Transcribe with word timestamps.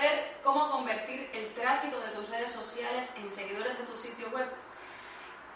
¿Quieres 0.00 0.18
saber 0.18 0.36
cómo 0.42 0.70
convertir 0.70 1.28
el 1.34 1.52
tráfico 1.52 1.98
de 1.98 2.08
tus 2.12 2.26
redes 2.30 2.50
sociales 2.50 3.12
en 3.16 3.30
seguidores 3.30 3.76
de 3.76 3.84
tu 3.84 3.94
sitio 3.94 4.30
web? 4.30 4.48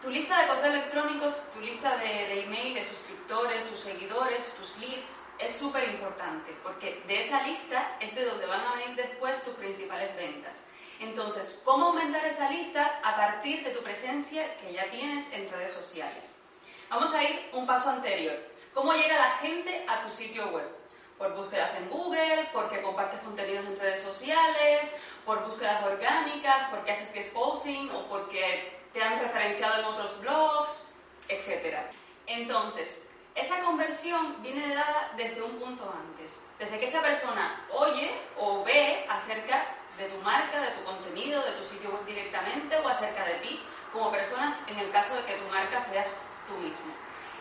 Tu 0.03 0.11
lista 0.11 0.39
de 0.39 0.49
correos 0.49 0.75
electrónicos, 0.75 1.51
tu 1.55 1.63
lista 1.63 1.97
de, 1.97 2.05
de 2.05 2.45
email, 2.45 2.75
de 2.75 2.85
suscriptores, 2.85 3.65
tus 3.65 3.81
seguidores, 3.81 4.45
tus 4.57 4.77
leads, 4.77 5.25
es 5.39 5.57
súper 5.57 5.89
importante 5.89 6.55
porque 6.63 7.03
de 7.07 7.23
esa 7.23 7.43
lista 7.45 7.97
es 8.01 8.15
de 8.15 8.27
donde 8.27 8.45
van 8.45 8.61
a 8.61 8.75
venir 8.75 8.95
después 8.97 9.43
tus 9.45 9.55
principales 9.55 10.15
ventas. 10.15 10.69
Entonces, 11.01 11.63
¿cómo 11.65 11.87
aumentar 11.87 12.27
esa 12.27 12.51
lista 12.51 13.01
a 13.03 13.17
partir 13.17 13.65
de 13.65 13.71
tu 13.71 13.83
presencia 13.83 14.59
que 14.59 14.75
ya 14.75 14.91
tienes 14.91 15.33
en 15.33 15.51
redes 15.51 15.73
sociales? 15.73 16.45
Vamos 16.91 17.15
a 17.15 17.23
ir 17.23 17.49
un 17.55 17.67
paso 17.67 17.89
anterior. 17.89 18.37
¿Cómo 18.75 18.93
llega 18.93 19.17
la 19.17 19.31
gente 19.39 19.87
a 19.89 20.03
tu 20.03 20.11
sitio 20.11 20.49
web? 20.51 20.84
Por 21.19 21.35
búsquedas 21.35 21.77
en 21.77 21.89
Google, 21.89 22.49
porque 22.53 22.83
compartes 22.83 23.21
contenidos 23.21 23.67
en 23.67 23.79
redes 23.79 24.03
sociales, 24.03 24.97
por 25.25 25.47
búsquedas 25.47 25.85
orgánicas, 25.85 26.65
porque 26.71 26.93
haces 26.93 27.13
guest 27.13 27.33
posting 27.33 27.91
o 27.91 28.07
porque 28.09 28.79
te 28.93 29.03
han 29.03 29.21
referenciado 29.21 29.81
en 29.81 29.85
otros 29.87 30.21
blogs, 30.21 30.93
etc. 31.29 31.79
Entonces, 32.27 33.05
esa 33.35 33.61
conversión 33.65 34.41
viene 34.43 34.75
dada 34.75 35.13
desde 35.17 35.43
un 35.43 35.59
punto 35.59 35.93
antes, 35.93 36.45
desde 36.59 36.79
que 36.79 36.87
esa 36.87 37.03
persona 37.03 37.67
oye 37.73 38.21
o 38.39 38.63
ve 38.63 39.05
acerca 39.09 39.65
de 39.99 40.07
tu 40.07 40.21
marca, 40.23 40.61
de 40.61 40.71
tu 40.71 40.85
contenido, 40.85 41.43
de 41.43 41.53
tu 41.53 41.65
sitio 41.65 41.91
web 41.91 42.05
directamente 42.07 42.77
o 42.77 42.89
acerca 42.89 43.25
de 43.25 43.35
ti 43.35 43.61
como 43.93 44.11
personas 44.11 44.61
en 44.69 44.79
el 44.79 44.91
caso 44.91 45.17
de 45.17 45.25
que 45.25 45.35
tu 45.35 45.47
marca 45.49 45.81
seas 45.81 46.09
tú 46.49 46.55
mismo. 46.59 46.93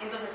Entonces, 0.02 0.30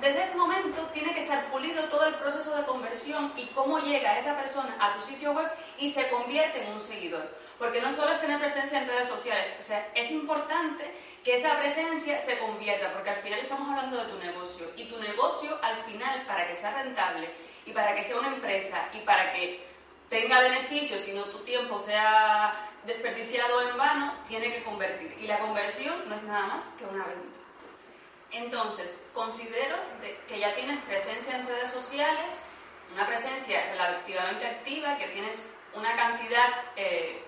desde 0.00 0.22
ese 0.22 0.36
momento 0.36 0.82
tiene 0.92 1.14
que 1.14 1.22
estar 1.22 1.46
pulido 1.50 1.84
todo 1.88 2.06
el 2.06 2.14
proceso 2.14 2.56
de 2.56 2.64
conversión 2.64 3.32
y 3.36 3.46
cómo 3.48 3.78
llega 3.78 4.18
esa 4.18 4.36
persona 4.36 4.76
a 4.80 4.94
tu 4.94 5.06
sitio 5.06 5.32
web 5.32 5.50
y 5.78 5.92
se 5.92 6.08
convierte 6.08 6.62
en 6.62 6.72
un 6.72 6.80
seguidor. 6.80 7.28
Porque 7.58 7.80
no 7.80 7.92
solo 7.92 8.12
es 8.12 8.20
tener 8.20 8.38
presencia 8.38 8.80
en 8.80 8.88
redes 8.88 9.08
sociales, 9.08 9.56
o 9.58 9.62
sea, 9.62 9.88
es 9.94 10.10
importante 10.10 10.92
que 11.22 11.36
esa 11.36 11.58
presencia 11.58 12.20
se 12.20 12.38
convierta, 12.38 12.92
porque 12.92 13.10
al 13.10 13.22
final 13.22 13.40
estamos 13.40 13.68
hablando 13.70 13.96
de 13.96 14.10
tu 14.10 14.18
negocio 14.18 14.70
y 14.76 14.84
tu 14.84 15.00
negocio 15.00 15.58
al 15.62 15.76
final, 15.84 16.22
para 16.26 16.46
que 16.46 16.54
sea 16.54 16.82
rentable 16.82 17.30
y 17.64 17.72
para 17.72 17.94
que 17.94 18.02
sea 18.02 18.18
una 18.18 18.28
empresa 18.28 18.88
y 18.92 18.98
para 19.00 19.32
que 19.32 19.64
tenga 20.10 20.40
beneficios 20.40 21.08
y 21.08 21.12
no 21.12 21.24
tu 21.24 21.38
tiempo 21.44 21.78
sea 21.78 22.70
desperdiciado 22.84 23.70
en 23.70 23.78
vano, 23.78 24.14
tiene 24.28 24.52
que 24.52 24.62
convertir. 24.62 25.16
Y 25.18 25.26
la 25.26 25.38
conversión 25.38 26.08
no 26.08 26.14
es 26.14 26.22
nada 26.24 26.46
más 26.46 26.66
que 26.78 26.84
una 26.84 27.04
venta. 27.04 27.43
Entonces, 28.34 29.00
considero 29.12 29.76
que 30.28 30.38
ya 30.38 30.54
tienes 30.54 30.82
presencia 30.84 31.36
en 31.36 31.46
redes 31.46 31.70
sociales, 31.70 32.42
una 32.92 33.06
presencia 33.06 33.64
relativamente 33.70 34.46
activa, 34.46 34.98
que 34.98 35.06
tienes 35.08 35.52
una 35.72 35.94
cantidad 35.94 36.48
eh, 36.76 37.22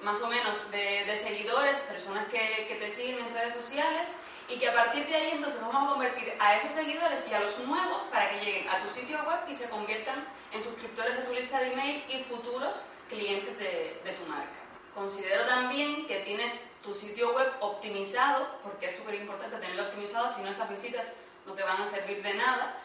más 0.00 0.20
o 0.22 0.28
menos 0.28 0.70
de, 0.70 1.14
seguidores, 1.14 1.78
personas 1.80 2.26
que, 2.28 2.66
que, 2.68 2.76
te 2.76 2.88
siguen 2.88 3.18
en 3.18 3.34
redes 3.34 3.52
sociales, 3.52 4.16
y 4.48 4.58
que 4.58 4.68
a 4.68 4.74
partir 4.74 5.06
de 5.06 5.14
ahí 5.14 5.30
entonces 5.32 5.60
vamos 5.60 5.90
a 5.90 5.92
convertir 5.92 6.32
a 6.38 6.56
esos 6.56 6.70
seguidores 6.70 7.22
y 7.30 7.34
a 7.34 7.40
los 7.40 7.58
nuevos 7.58 8.00
para 8.04 8.30
que 8.30 8.42
lleguen 8.42 8.68
a 8.70 8.82
tu 8.82 8.90
sitio 8.90 9.18
web 9.24 9.40
y 9.46 9.52
se 9.52 9.68
conviertan 9.68 10.26
en 10.52 10.62
suscriptores 10.62 11.18
de 11.18 11.22
tu 11.24 11.34
lista 11.34 11.60
de 11.60 11.72
email 11.72 12.02
y 12.08 12.24
futuros 12.24 12.82
clientes 13.10 13.58
de, 13.58 14.00
de 14.02 14.12
tu 14.12 14.24
marca. 14.24 14.58
Considero 14.94 15.44
también 15.44 16.06
que 16.06 16.20
tienes 16.20 16.62
tu 16.82 16.94
sitio 16.94 17.34
web 17.34 17.52
optimizado, 17.60 18.46
porque 18.62 18.86
es 18.86 18.96
súper 18.96 19.14
importante 19.16 19.56
tenerlo 19.56 19.84
optimizado, 19.84 20.28
si 20.28 20.42
no 20.42 20.50
esas 20.50 20.70
visitas 20.70 21.16
no 21.46 21.54
te 21.54 21.62
van 21.62 21.82
a 21.82 21.86
servir 21.86 22.22
de 22.22 22.34
nada, 22.34 22.78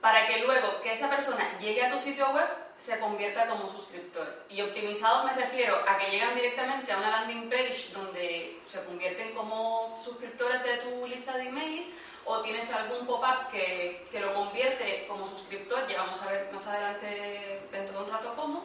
para 0.00 0.26
que 0.26 0.44
luego 0.44 0.80
que 0.82 0.92
esa 0.92 1.08
persona 1.08 1.58
llegue 1.58 1.84
a 1.84 1.90
tu 1.90 1.98
sitio 1.98 2.30
web 2.30 2.48
se 2.78 2.98
convierta 2.98 3.48
como 3.48 3.70
suscriptor. 3.70 4.44
Y 4.48 4.60
optimizado 4.60 5.24
me 5.24 5.34
refiero 5.34 5.78
a 5.88 5.98
que 5.98 6.10
llegan 6.10 6.34
directamente 6.34 6.92
a 6.92 6.98
una 6.98 7.10
landing 7.10 7.48
page 7.48 7.88
donde 7.92 8.60
se 8.66 8.84
convierten 8.84 9.34
como 9.34 9.98
suscriptores 10.02 10.62
de 10.62 10.76
tu 10.78 11.06
lista 11.06 11.36
de 11.36 11.44
email 11.44 11.94
o 12.24 12.40
tienes 12.42 12.70
algún 12.72 13.06
pop-up 13.06 13.50
que, 13.50 14.06
que, 14.10 14.20
lo 14.20 14.34
convierte 14.34 15.06
como 15.06 15.26
suscriptor, 15.26 15.86
ya 15.86 16.02
vamos 16.02 16.20
a 16.22 16.32
ver 16.32 16.48
más 16.52 16.66
adelante 16.66 17.62
dentro 17.70 17.98
de 17.98 18.04
un 18.04 18.10
rato 18.10 18.34
cómo, 18.34 18.64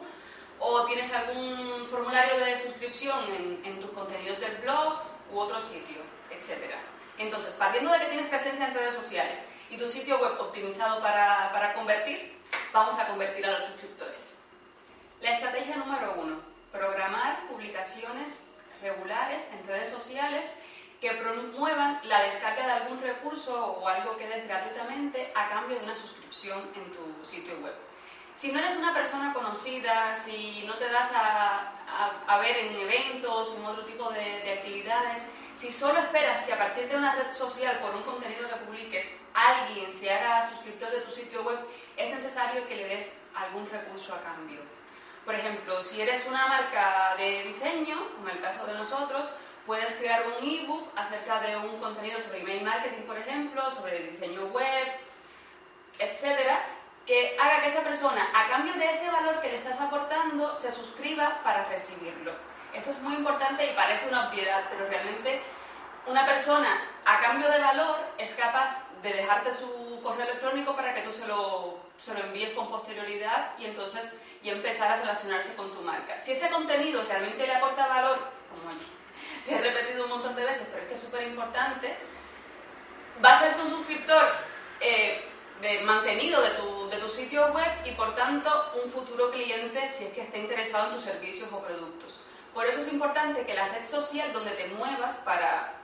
o 0.64 0.84
tienes 0.84 1.12
algún 1.12 1.86
formulario 1.88 2.38
de 2.38 2.56
suscripción 2.56 3.18
en, 3.64 3.80
tus 3.80 3.90
contenidos 3.90 4.38
del 4.38 4.58
blog 4.58 5.02
u 5.32 5.40
otro 5.40 5.60
sitio, 5.60 5.96
etc. 6.30 6.72
Entonces, 7.18 7.50
partiendo 7.54 7.90
de 7.90 7.98
que 7.98 8.06
tienes 8.06 8.28
presencia 8.28 8.68
en 8.68 8.74
redes 8.74 8.94
sociales 8.94 9.42
y 9.70 9.76
tu 9.76 9.88
sitio 9.88 10.20
web 10.20 10.40
optimizado 10.40 11.02
para, 11.02 11.50
para 11.52 11.74
convertir, 11.74 12.38
vamos 12.72 12.96
a 12.96 13.08
convertir 13.08 13.44
a 13.44 13.50
los 13.50 13.64
suscriptores. 13.64 14.38
La 15.20 15.32
estrategia 15.32 15.76
número 15.76 16.14
uno, 16.14 16.40
programar 16.70 17.48
publicaciones 17.48 18.52
regulares 18.80 19.50
en 19.52 19.66
redes 19.66 19.88
sociales 19.88 20.58
que 21.00 21.10
promuevan 21.14 22.00
la 22.04 22.22
descarga 22.22 22.66
de 22.66 22.72
algún 22.72 23.00
recurso 23.00 23.78
o 23.80 23.88
algo 23.88 24.16
que 24.16 24.28
des 24.28 24.46
gratuitamente 24.46 25.32
a 25.34 25.48
cambio 25.48 25.76
de 25.76 25.84
una 25.84 25.94
suscripción 25.96 26.70
en 26.76 26.84
tu 26.92 27.24
sitio 27.24 27.58
web. 27.58 27.74
Si 28.36 28.50
no 28.50 28.58
eres 28.58 28.76
una 28.76 28.92
persona 28.92 29.32
conocida, 29.32 30.14
si 30.14 30.64
no 30.66 30.74
te 30.74 30.88
das 30.88 31.12
a, 31.14 31.72
a, 32.26 32.38
ver 32.38 32.56
en 32.56 32.76
eventos, 32.76 33.56
en 33.56 33.64
otro 33.64 33.84
tipo 33.84 34.10
de, 34.10 34.40
de 34.40 34.52
actividades, 34.54 35.28
si 35.56 35.70
solo 35.70 36.00
esperas 36.00 36.42
que 36.42 36.52
a 36.52 36.58
partir 36.58 36.88
de 36.88 36.96
una 36.96 37.14
red 37.14 37.30
social, 37.30 37.78
por 37.78 37.94
un 37.94 38.02
contenido 38.02 38.48
que 38.48 38.56
publiques, 38.56 39.20
alguien 39.32 39.92
se 39.92 40.12
haga 40.12 40.48
suscriptor 40.48 40.90
de 40.90 41.00
tu 41.02 41.10
sitio 41.10 41.42
web, 41.44 41.58
es 41.96 42.10
necesario 42.10 42.66
que 42.66 42.76
le 42.76 42.88
des 42.88 43.18
algún 43.34 43.68
recurso 43.70 44.14
a 44.14 44.20
cambio. 44.22 44.60
Por 45.24 45.36
ejemplo, 45.36 45.80
si 45.80 46.00
eres 46.00 46.26
una 46.26 46.48
marca 46.48 47.14
de 47.16 47.44
diseño, 47.44 48.08
como 48.16 48.28
el 48.28 48.40
caso 48.40 48.66
de 48.66 48.74
nosotros, 48.74 49.30
puedes 49.66 49.94
crear 49.94 50.24
un 50.26 50.44
ebook 50.44 50.88
acerca 50.96 51.40
de 51.40 51.56
un 51.56 51.78
contenido 51.78 52.18
sobre 52.18 52.40
email 52.40 52.64
marketing, 52.64 53.02
por 53.02 53.16
ejemplo, 53.16 53.70
sobre 53.70 54.10
diseño 54.10 54.46
web, 54.46 54.88
que 57.62 57.68
esa 57.68 57.82
persona, 57.82 58.28
a 58.34 58.48
cambio 58.48 58.74
de 58.74 58.90
ese 58.90 59.08
valor 59.10 59.40
que 59.40 59.48
le 59.48 59.54
estás 59.54 59.80
aportando, 59.80 60.56
se 60.56 60.72
suscriba 60.72 61.40
para 61.44 61.64
recibirlo. 61.66 62.32
Esto 62.74 62.90
es 62.90 62.98
muy 63.00 63.14
importante 63.14 63.64
y 63.64 63.74
parece 63.74 64.08
una 64.08 64.28
obviedad, 64.28 64.64
pero 64.70 64.88
realmente 64.88 65.42
una 66.06 66.26
persona 66.26 66.82
a 67.04 67.20
cambio 67.20 67.48
de 67.48 67.60
valor 67.60 67.96
es 68.18 68.32
capaz 68.34 68.84
de 69.02 69.12
dejarte 69.12 69.52
su 69.52 70.00
correo 70.02 70.24
electrónico 70.24 70.74
para 70.74 70.92
que 70.92 71.02
tú 71.02 71.12
se 71.12 71.26
lo, 71.26 71.78
se 71.98 72.14
lo 72.14 72.20
envíes 72.20 72.54
con 72.54 72.68
posterioridad 72.68 73.52
y 73.58 73.66
entonces 73.66 74.16
y 74.42 74.50
empezar 74.50 74.90
a 74.90 74.96
relacionarse 74.96 75.54
con 75.54 75.72
tu 75.72 75.82
marca. 75.82 76.18
Si 76.18 76.32
ese 76.32 76.50
contenido 76.50 77.04
realmente 77.06 77.46
le 77.46 77.54
aporta 77.54 77.86
valor, 77.86 78.18
como 78.50 78.76
te 79.44 79.54
he 79.54 79.58
repetido 79.58 80.04
un 80.04 80.10
montón 80.10 80.34
de 80.34 80.44
veces, 80.44 80.66
pero 80.70 80.82
es 80.82 80.88
que 80.88 80.94
es 80.94 81.00
súper 81.00 81.22
importante, 81.22 81.96
va 83.24 83.34
a 83.34 83.38
ser 83.38 83.62
un 83.62 83.70
suscriptor 83.70 84.32
eh, 84.80 85.31
de, 85.62 85.80
mantenido 85.82 86.42
de 86.42 86.50
tu, 86.50 86.90
de 86.90 86.96
tu 86.98 87.08
sitio 87.08 87.46
web 87.52 87.70
y 87.84 87.92
por 87.92 88.14
tanto 88.16 88.50
un 88.82 88.90
futuro 88.90 89.30
cliente 89.30 89.88
si 89.88 90.04
es 90.04 90.12
que 90.12 90.22
esté 90.22 90.40
interesado 90.40 90.88
en 90.88 90.94
tus 90.94 91.04
servicios 91.04 91.48
o 91.52 91.60
productos. 91.60 92.20
Por 92.52 92.66
eso 92.66 92.80
es 92.80 92.92
importante 92.92 93.46
que 93.46 93.54
la 93.54 93.68
red 93.68 93.86
social 93.86 94.32
donde 94.32 94.50
te 94.50 94.66
muevas 94.66 95.16
para 95.18 95.74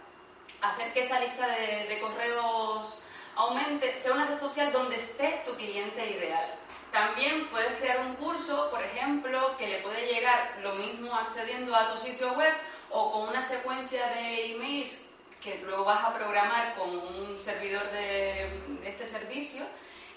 hacer 0.60 0.92
que 0.92 1.04
esta 1.04 1.20
lista 1.20 1.46
de, 1.46 1.86
de 1.88 2.00
correos 2.00 2.98
aumente 3.36 3.96
sea 3.96 4.12
una 4.12 4.26
red 4.26 4.38
social 4.38 4.72
donde 4.72 4.96
esté 4.96 5.42
tu 5.46 5.54
cliente 5.54 6.04
ideal. 6.10 6.54
También 6.90 7.48
puedes 7.48 7.78
crear 7.78 8.00
un 8.00 8.14
curso, 8.16 8.70
por 8.70 8.82
ejemplo, 8.82 9.56
que 9.58 9.68
le 9.68 9.78
puede 9.78 10.12
llegar 10.12 10.58
lo 10.60 10.74
mismo 10.74 11.14
accediendo 11.14 11.74
a 11.76 11.94
tu 11.94 12.00
sitio 12.00 12.32
web 12.32 12.52
o 12.90 13.12
con 13.12 13.28
una 13.28 13.46
secuencia 13.46 14.08
de 14.08 14.52
emails 14.52 15.07
que 15.42 15.56
luego 15.58 15.84
vas 15.84 16.04
a 16.04 16.14
programar 16.14 16.74
con 16.74 16.90
un 16.90 17.38
servidor 17.40 17.90
de, 17.90 18.48
este 18.84 19.06
servicio 19.06 19.62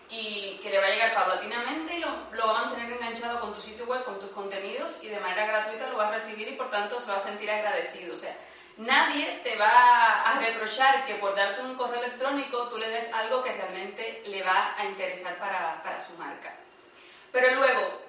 y 0.09 0.59
que 0.61 0.69
le 0.69 0.79
va 0.79 0.87
a 0.87 0.89
llegar 0.89 1.13
paulatinamente 1.13 1.95
y 1.95 1.99
lo, 1.99 2.09
lo, 2.31 2.47
va 2.47 2.59
a 2.59 2.65
mantener 2.65 2.91
enganchado 2.91 3.39
con 3.39 3.53
tu 3.53 3.61
sitio 3.61 3.85
web, 3.85 4.03
con 4.03 4.19
tus 4.19 4.29
contenidos 4.31 4.99
y 5.01 5.07
de 5.07 5.19
manera 5.19 5.45
gratuita 5.45 5.87
lo 5.87 5.97
va 5.97 6.09
a 6.09 6.11
recibir 6.11 6.47
y 6.47 6.55
por 6.55 6.69
tanto 6.69 6.99
se 6.99 7.11
va 7.11 7.17
a 7.17 7.21
sentir 7.21 7.49
agradecido. 7.49 8.13
O 8.13 8.17
sea, 8.17 8.35
nadie 8.77 9.39
te 9.43 9.55
va 9.55 10.23
a 10.23 10.39
reprochar 10.39 11.05
que 11.05 11.15
por 11.15 11.35
darte 11.35 11.61
un 11.61 11.75
correo 11.75 12.03
electrónico 12.03 12.67
tú 12.67 12.77
le 12.77 12.89
des 12.89 13.11
algo 13.13 13.43
que 13.43 13.53
realmente 13.53 14.23
le 14.25 14.43
va 14.43 14.75
a 14.77 14.85
interesar 14.85 15.37
para, 15.37 15.81
para 15.83 16.03
su 16.05 16.13
marca. 16.13 16.55
Pero 17.31 17.55
luego, 17.55 18.01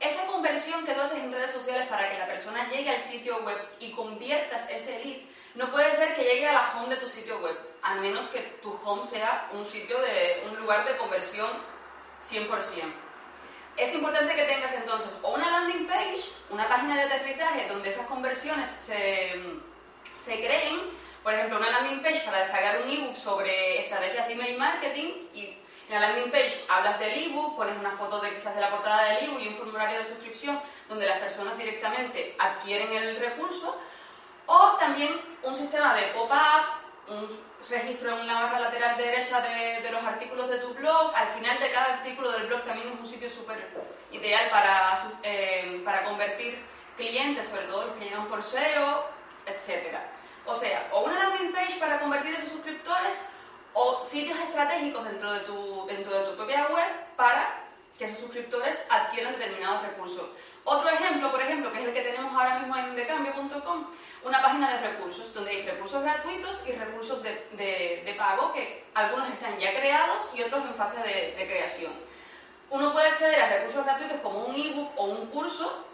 esa 0.00 0.26
conversión 0.26 0.86
que 0.86 0.92
tú 0.92 1.00
haces 1.02 1.18
en 1.18 1.32
redes 1.32 1.50
sociales 1.50 1.86
para 1.88 2.10
que 2.10 2.18
la 2.18 2.26
persona 2.26 2.70
llegue 2.70 2.90
al 2.90 3.02
sitio 3.02 3.42
web 3.42 3.58
y 3.80 3.92
conviertas 3.92 4.68
ese 4.70 5.04
lead, 5.04 5.20
no 5.54 5.70
puede 5.70 5.94
ser 5.96 6.14
que 6.14 6.22
llegue 6.22 6.48
a 6.48 6.52
la 6.52 6.72
home 6.74 6.94
de 6.94 7.00
tu 7.00 7.08
sitio 7.08 7.38
web, 7.40 7.56
a 7.82 7.94
menos 7.94 8.26
que 8.28 8.40
tu 8.62 8.78
home 8.84 9.04
sea 9.04 9.48
un 9.52 9.66
sitio 9.66 10.00
de 10.00 10.44
un 10.48 10.56
lugar 10.60 10.86
de 10.86 10.96
conversión 10.96 11.50
100%. 12.28 12.48
Es 13.76 13.94
importante 13.94 14.34
que 14.34 14.44
tengas 14.44 14.72
entonces 14.74 15.18
o 15.22 15.34
una 15.34 15.50
landing 15.50 15.86
page, 15.86 16.22
una 16.50 16.68
página 16.68 16.96
de 16.96 17.02
aterrizaje 17.02 17.66
donde 17.68 17.88
esas 17.88 18.06
conversiones 18.06 18.68
se, 18.68 19.40
se 20.22 20.34
creen. 20.36 20.98
Por 21.22 21.34
ejemplo, 21.34 21.58
una 21.58 21.70
landing 21.70 22.02
page 22.02 22.20
para 22.24 22.40
descargar 22.40 22.82
un 22.82 22.90
ebook 22.90 23.16
sobre 23.16 23.80
estrategias 23.80 24.26
de 24.26 24.34
email 24.34 24.58
marketing 24.58 25.28
y 25.34 25.56
en 25.88 26.00
la 26.00 26.08
landing 26.08 26.30
page 26.30 26.64
hablas 26.68 26.98
del 27.00 27.24
ebook, 27.24 27.56
pones 27.56 27.76
una 27.76 27.92
foto 27.92 28.20
de 28.20 28.34
quizás 28.34 28.54
de 28.54 28.60
la 28.60 28.70
portada 28.70 29.04
del 29.04 29.24
ebook 29.24 29.40
y 29.40 29.48
un 29.48 29.54
formulario 29.54 29.98
de 29.98 30.04
suscripción 30.04 30.60
donde 30.88 31.06
las 31.06 31.18
personas 31.18 31.56
directamente 31.58 32.36
adquieren 32.38 32.92
el 32.92 33.16
recurso, 33.16 33.80
o 34.50 34.76
también 34.78 35.20
un 35.44 35.54
sistema 35.54 35.94
de 35.94 36.08
pop-ups, 36.08 36.84
un 37.06 37.28
registro 37.68 38.10
en 38.10 38.24
una 38.24 38.40
barra 38.40 38.58
lateral 38.58 38.96
derecha 38.96 39.40
de, 39.40 39.88
los 39.92 40.02
artículos 40.02 40.50
de 40.50 40.58
tu 40.58 40.74
blog, 40.74 41.14
al 41.14 41.28
final 41.28 41.60
de 41.60 41.70
cada 41.70 41.94
artículo 41.94 42.32
del 42.32 42.48
blog 42.48 42.64
también 42.64 42.88
es 42.88 42.98
un 42.98 43.06
sitio 43.06 43.30
súper 43.30 43.70
ideal 44.10 44.50
para, 44.50 44.98
eh, 45.22 45.80
para 45.84 46.04
convertir 46.04 46.58
clientes, 46.96 47.46
sobre 47.46 47.62
todo 47.66 47.86
los 47.86 47.96
que 47.96 48.06
llegan 48.06 48.26
por 48.26 48.42
SEO, 48.42 49.04
etc. 49.46 49.96
O 50.46 50.54
sea, 50.54 50.88
o 50.90 51.04
una 51.04 51.16
landing 51.16 51.52
page 51.52 51.78
para 51.78 52.00
convertir 52.00 52.34
a 52.34 52.44
suscriptores 52.44 53.24
o 53.72 54.02
sitios 54.02 54.38
estratégicos 54.40 55.04
dentro 55.04 55.32
de 55.32 55.40
tu, 55.40 55.86
dentro 55.86 56.18
de 56.18 56.24
tu 56.28 56.36
propia 56.36 56.66
web 56.66 56.90
para 57.16 57.66
que 57.96 58.06
esos 58.06 58.18
suscriptores 58.18 58.82
adquieran 58.88 59.38
determinados 59.38 59.82
recursos. 59.82 60.28
Otro 60.64 60.90
ejemplo, 60.90 61.30
por 61.30 61.40
ejemplo, 61.42 61.72
que 61.72 61.80
es 61.80 61.84
el 61.86 61.94
que 61.94 62.02
tenemos 62.02 62.32
ahora 62.32 62.58
mismo 62.58 62.76
en 62.76 62.94
decambio.com, 62.94 63.49
una 64.22 64.42
página 64.42 64.70
de 64.70 64.90
recursos, 64.90 65.32
donde 65.32 65.50
hay 65.50 65.62
recursos 65.62 66.02
gratuitos 66.02 66.62
y 66.66 66.72
recursos 66.72 67.22
de, 67.22 68.14
pago, 68.18 68.52
que 68.52 68.84
algunos 68.94 69.28
están 69.28 69.58
ya 69.58 69.78
creados 69.78 70.30
y 70.34 70.42
otros 70.42 70.64
en 70.64 70.74
fase 70.74 71.00
de, 71.02 71.34
de 71.36 71.46
creación. 71.46 71.92
Uno 72.68 72.92
puede 72.92 73.08
acceder 73.08 73.40
a 73.40 73.48
recursos 73.48 73.84
gratuitos 73.84 74.20
como 74.20 74.44
un 74.44 74.54
ebook 74.54 74.92
o 74.96 75.04
un 75.04 75.26
curso, 75.26 75.86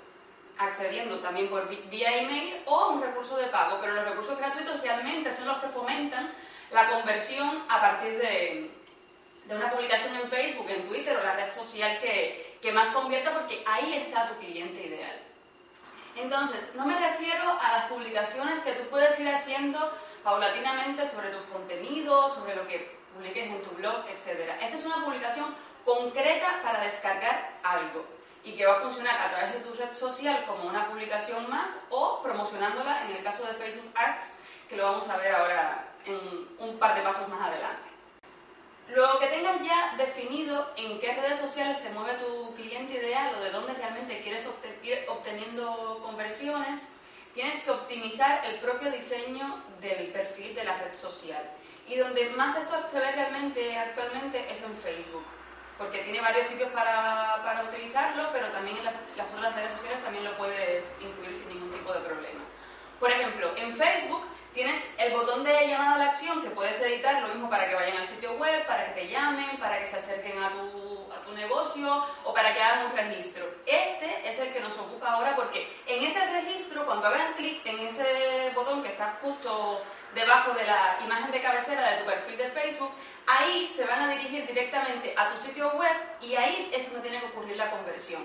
accediendo 0.59 1.19
también 1.21 1.49
por 1.49 1.69
vía 1.89 2.19
email 2.19 2.63
o 2.67 2.89
un 2.89 3.03
recurso 3.03 3.37
de 3.37 3.47
pago, 3.47 3.79
pero 3.81 3.95
los 3.95 4.05
recursos 4.05 4.39
gratuitos 4.39 4.81
realmente 4.81 5.31
son 5.31 5.49
los 5.49 5.59
que 5.59 5.69
fomentan 5.69 6.31
la 6.71 6.89
conversión 6.91 7.65
a 7.69 7.81
partir 7.81 8.19
de, 8.19 8.71
una 9.49 9.71
publicación 9.71 10.17
en 10.17 10.29
Facebook, 10.29 10.69
en 10.69 10.89
Twitter 10.89 11.17
o 11.17 11.23
la 11.23 11.37
red 11.37 11.53
social 11.53 12.01
que, 12.01 12.59
que 12.61 12.73
más 12.73 12.89
convierta 12.89 13.33
porque 13.33 13.63
ahí 13.67 13.95
está 13.95 14.29
tu 14.29 14.37
cliente 14.39 14.87
ideal. 14.87 15.26
Entonces, 16.17 16.75
no 16.75 16.87
me 16.87 16.99
refiero 16.99 17.59
a 17.61 17.73
las 17.73 17.85
publicaciones 17.85 18.61
que 18.61 18.73
tú 18.73 18.89
puedes 18.89 19.19
ir 19.21 19.29
haciendo 19.29 19.93
paulatinamente 20.25 21.07
sobre 21.07 21.29
tus 21.29 21.43
contenidos, 21.53 22.35
sobre 22.35 22.57
lo 22.57 22.67
que 22.67 22.97
publiques 23.15 23.47
en 23.47 23.63
tu 23.63 23.71
blog, 23.77 24.05
etc. 24.09 24.51
Esta 24.61 24.77
es 24.77 24.85
una 24.85 25.05
publicación 25.05 25.55
concreta 25.85 26.61
para 26.63 26.81
descargar 26.81 27.53
algo 27.63 28.05
y 28.43 28.53
que 28.53 28.67
va 28.67 28.75
a 28.75 28.81
funcionar 28.81 29.21
a 29.21 29.31
través 29.31 29.53
de 29.55 29.61
tu 29.61 29.75
red 29.75 29.93
social 29.93 30.45
como 30.47 30.69
una 30.69 30.89
publicación 30.89 31.51
más 31.51 31.83
o 31.91 32.23
promocionándola 32.23 33.05
en 33.05 33.17
el 33.17 33.23
caso 33.23 33.45
de 33.45 33.55
Facebook 33.55 33.93
Ads, 33.95 34.39
que 34.69 34.77
lo 34.77 34.85
vamos 34.85 35.09
a 35.09 35.17
ver 35.19 35.35
ahora 35.35 35.85
en 36.05 36.49
un 36.59 36.79
par 36.79 36.95
de 36.95 37.03
pasos 37.03 37.29
más 37.29 37.41
adelante. 37.41 37.96
Luego 38.89 39.19
que 39.19 39.27
tengas 39.27 39.61
ya 39.63 39.95
definido 39.97 40.71
en 40.77 41.01
qué 41.01 41.13
redes 41.13 41.39
sociales 41.39 41.79
se 41.79 41.91
mueve 41.91 42.15
tu 42.15 42.55
cliente 42.55 42.95
ideal 42.95 43.35
o 43.35 43.41
de 43.41 43.51
dónde 43.51 43.75
realmente 43.75 44.23
quieres 44.23 44.49
ir 44.83 45.05
obteniendo 45.09 46.01
conversiones, 46.05 46.93
tienes 47.35 47.63
que 47.65 47.71
optimizar 47.71 48.45
el 48.47 48.61
propio 48.61 48.91
diseño 48.93 49.63
del 49.81 50.09
perfil 50.09 50.55
de 50.55 50.65
la 50.65 50.77
red 50.79 50.95
social. 50.95 51.43
Y 51.89 51.97
donde 51.97 52.31
más 52.31 52.57
esto 52.57 52.77
se 52.87 53.01
ve 53.01 53.11
realmente 53.13 53.77
actualmente 53.77 54.51
es 54.51 54.63
en 54.63 54.77
Facebook, 54.79 55.25
porque 55.79 55.99
tiene 55.99 56.21
varios 56.21 56.47
sitios 56.47 56.71
para, 56.71 57.43
para 57.45 57.65
utilizarlo, 57.65 58.31
pero 58.33 58.47
también 58.49 58.77
en 58.79 58.85
las, 58.85 58.97
las 59.17 59.33
otras 59.35 59.55
redes 59.55 59.73
sociales 59.73 60.03
también 60.05 60.25
lo 60.25 60.37
puedes 60.37 60.97
incluir 61.01 61.35
sin 61.35 61.49
ningún 61.49 61.73
tipo 61.73 61.93
de 61.93 62.01
problema. 62.01 62.41
Por 63.01 63.11
ejemplo, 63.11 63.53
en 63.57 63.75
Facebook 63.75 64.25
Tienes 64.57 64.83
el 64.97 65.13
botón 65.13 65.45
de 65.45 65.69
llamada 65.69 65.97
a 65.97 65.99
la 65.99 66.05
acción 66.07 66.41
que 66.41 66.49
puedes 66.49 66.81
editar, 66.81 67.21
lo 67.21 67.29
mismo 67.29 67.51
para 67.51 67.69
que 67.69 67.75
vayan 67.75 67.99
al 67.99 68.07
sitio 68.07 68.33
web, 68.39 68.67
para 68.67 68.87
que 68.87 69.03
te 69.03 69.09
llamen, 69.09 69.59
para 69.59 69.79
que 69.79 69.87
se 69.87 69.97
acerquen 69.97 70.43
a 70.43 70.49
tu, 70.49 71.13
a 71.13 71.21
tu 71.27 71.33
negocio 71.33 72.07
o 72.25 72.33
para 72.33 72.55
que 72.55 72.63
hagan 72.63 72.87
un 72.87 72.97
registro. 72.97 73.45
Este 73.67 74.27
es 74.27 74.39
el 74.39 74.55
que 74.55 74.61
nos 74.61 74.73
ocupa 74.79 75.13
ahora 75.13 75.37
porque 75.37 75.71
en 75.87 76.03
ese 76.03 76.25
registro, 76.33 76.87
cuando 76.87 77.09
hagan 77.09 77.35
clic 77.35 77.67
en 77.67 77.81
ese 77.81 78.51
botón 78.55 78.83
que 78.83 78.89
está 78.89 79.19
justo 79.21 79.83
debajo 80.15 80.53
de 80.53 80.65
la 80.65 81.01
imagen 81.05 81.33
de 81.33 81.43
cabecera 81.43 81.91
de 81.91 81.99
tu 81.99 82.07
perfil 82.07 82.39
de 82.39 82.49
Facebook, 82.49 82.93
ahí 83.27 83.69
se 83.71 83.85
van 83.85 84.05
a 84.05 84.09
dirigir 84.09 84.47
directamente 84.47 85.13
a 85.19 85.35
tu 85.35 85.39
sitio 85.39 85.71
web 85.73 85.97
y 86.23 86.35
ahí 86.35 86.71
es 86.73 86.91
donde 86.91 87.07
tiene 87.07 87.21
que 87.23 87.27
ocurrir 87.27 87.59
la 87.59 87.71
conversión. 87.71 88.25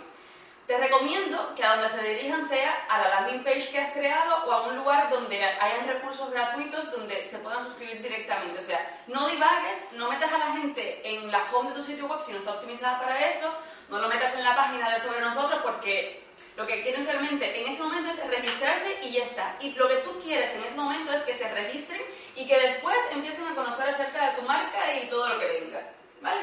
Te 0.71 0.77
recomiendo 0.77 1.53
que 1.53 1.65
a 1.65 1.75
donde 1.75 1.89
se 1.89 2.01
dirijan 2.01 2.47
sea 2.47 2.85
a 2.87 3.01
la 3.01 3.09
landing 3.09 3.43
page 3.43 3.71
que 3.71 3.77
has 3.77 3.91
creado 3.91 4.45
o 4.45 4.51
a 4.53 4.67
un 4.69 4.77
lugar 4.77 5.09
donde 5.09 5.43
hayan 5.43 5.85
recursos 5.85 6.31
gratuitos 6.31 6.89
donde 6.93 7.25
se 7.25 7.39
puedan 7.39 7.61
suscribir 7.61 8.01
directamente. 8.01 8.57
O 8.57 8.61
sea, 8.61 9.01
no 9.07 9.27
divagues, 9.27 9.91
no 9.97 10.09
metas 10.09 10.31
a 10.31 10.37
la 10.37 10.53
gente 10.53 11.01
en 11.03 11.29
la 11.29 11.43
home 11.51 11.71
de 11.71 11.75
tu 11.75 11.83
sitio 11.83 12.07
web 12.07 12.21
si 12.21 12.31
no 12.31 12.37
está 12.37 12.53
optimizada 12.53 13.01
para 13.01 13.19
eso, 13.29 13.53
no 13.89 13.99
lo 13.99 14.07
metas 14.07 14.33
en 14.35 14.45
la 14.45 14.55
página 14.55 14.89
de 14.89 15.01
sobre 15.01 15.19
nosotros 15.19 15.59
porque 15.61 16.23
lo 16.55 16.65
que 16.65 16.83
quieren 16.83 17.05
realmente 17.05 17.61
en 17.61 17.69
ese 17.69 17.83
momento 17.83 18.09
es 18.09 18.25
registrarse 18.29 18.97
y 19.03 19.11
ya 19.11 19.25
está. 19.25 19.57
Y 19.59 19.73
lo 19.73 19.89
que 19.89 19.97
tú 19.97 20.21
quieres 20.21 20.55
en 20.55 20.63
ese 20.63 20.77
momento 20.77 21.11
es 21.11 21.21
que 21.23 21.33
se 21.33 21.53
registren 21.53 22.01
y 22.33 22.47
que 22.47 22.57
después 22.57 22.97
empiecen 23.11 23.45
a 23.49 23.55
conocer 23.55 23.89
acerca 23.89 24.29
de 24.29 24.37
tu 24.37 24.43
marca 24.43 24.79
y 24.93 25.09
todo 25.09 25.27
lo 25.27 25.37
que 25.37 25.47
venga. 25.47 25.81
¿Vale? 26.21 26.39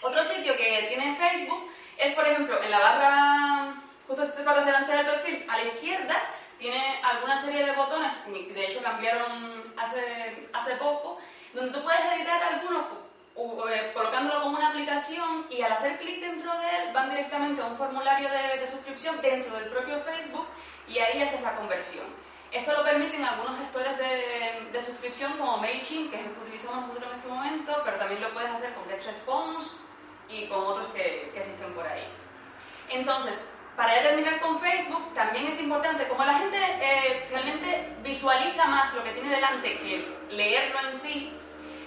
Otro 0.00 0.24
sitio 0.24 0.56
que 0.56 0.86
tiene 0.88 1.14
Facebook 1.16 1.70
es, 2.00 2.14
por 2.14 2.26
ejemplo, 2.26 2.62
en 2.62 2.70
la 2.70 2.78
barra, 2.78 3.74
justo 4.06 4.24
si 4.24 4.32
te 4.32 4.42
delante 4.42 4.92
del 4.92 5.06
perfil, 5.06 5.46
a 5.48 5.56
la 5.58 5.64
izquierda, 5.64 6.16
tiene 6.58 7.00
alguna 7.02 7.40
serie 7.40 7.66
de 7.66 7.72
botones, 7.72 8.12
de 8.26 8.66
hecho 8.66 8.82
cambiaron 8.82 9.62
hace, 9.76 10.48
hace 10.52 10.76
poco, 10.76 11.18
donde 11.52 11.72
tú 11.72 11.82
puedes 11.82 12.00
editar 12.12 12.42
algunos 12.42 12.84
eh, 13.36 13.90
colocándolo 13.94 14.42
como 14.42 14.58
una 14.58 14.68
aplicación 14.68 15.46
y 15.48 15.62
al 15.62 15.72
hacer 15.72 15.98
clic 15.98 16.20
dentro 16.20 16.52
de 16.58 16.66
él 16.68 16.92
van 16.92 17.08
directamente 17.08 17.62
a 17.62 17.66
un 17.66 17.76
formulario 17.76 18.28
de, 18.28 18.66
suscripción 18.66 19.20
dentro 19.22 19.54
del 19.56 19.70
propio 19.70 20.00
Facebook 20.00 20.46
y 20.88 20.98
ahí 20.98 21.22
haces 21.22 21.40
la 21.40 21.54
conversión. 21.54 22.04
Esto 22.50 22.72
lo 22.74 22.84
permiten 22.84 23.24
algunos 23.24 23.58
gestores 23.58 23.96
de, 23.96 24.80
suscripción 24.80 25.38
como 25.38 25.58
MailChimp, 25.58 26.10
que 26.10 26.16
es 26.16 26.26
el 26.26 26.32
que 26.32 26.40
utilizamos 26.40 26.88
nosotros 26.88 27.12
en 27.12 27.18
este 27.18 27.28
momento, 27.28 27.82
pero 27.84 27.96
también 27.98 28.20
lo 28.20 28.32
puedes 28.32 28.50
hacer 28.50 28.74
con 28.74 28.88
GetResponse 28.88 29.76
y 30.30 30.46
con 30.46 30.64
otros 30.64 30.88
que, 30.92 31.32
existen 31.34 31.72
por 31.74 31.86
ahí. 31.86 32.04
Entonces, 32.90 33.52
para 33.76 33.94
ya 33.94 34.02
terminar 34.02 34.40
con 34.40 34.58
Facebook, 34.60 35.14
también 35.14 35.46
es 35.46 35.60
importante, 35.60 36.06
como 36.08 36.24
la 36.24 36.34
gente 36.34 36.58
eh, 36.58 37.26
realmente 37.30 37.88
visualiza 38.02 38.66
más 38.66 38.92
lo 38.94 39.02
que 39.04 39.12
tiene 39.12 39.30
delante 39.30 39.78
que 39.78 40.06
leerlo 40.30 40.80
en 40.88 40.98
sí, 40.98 41.32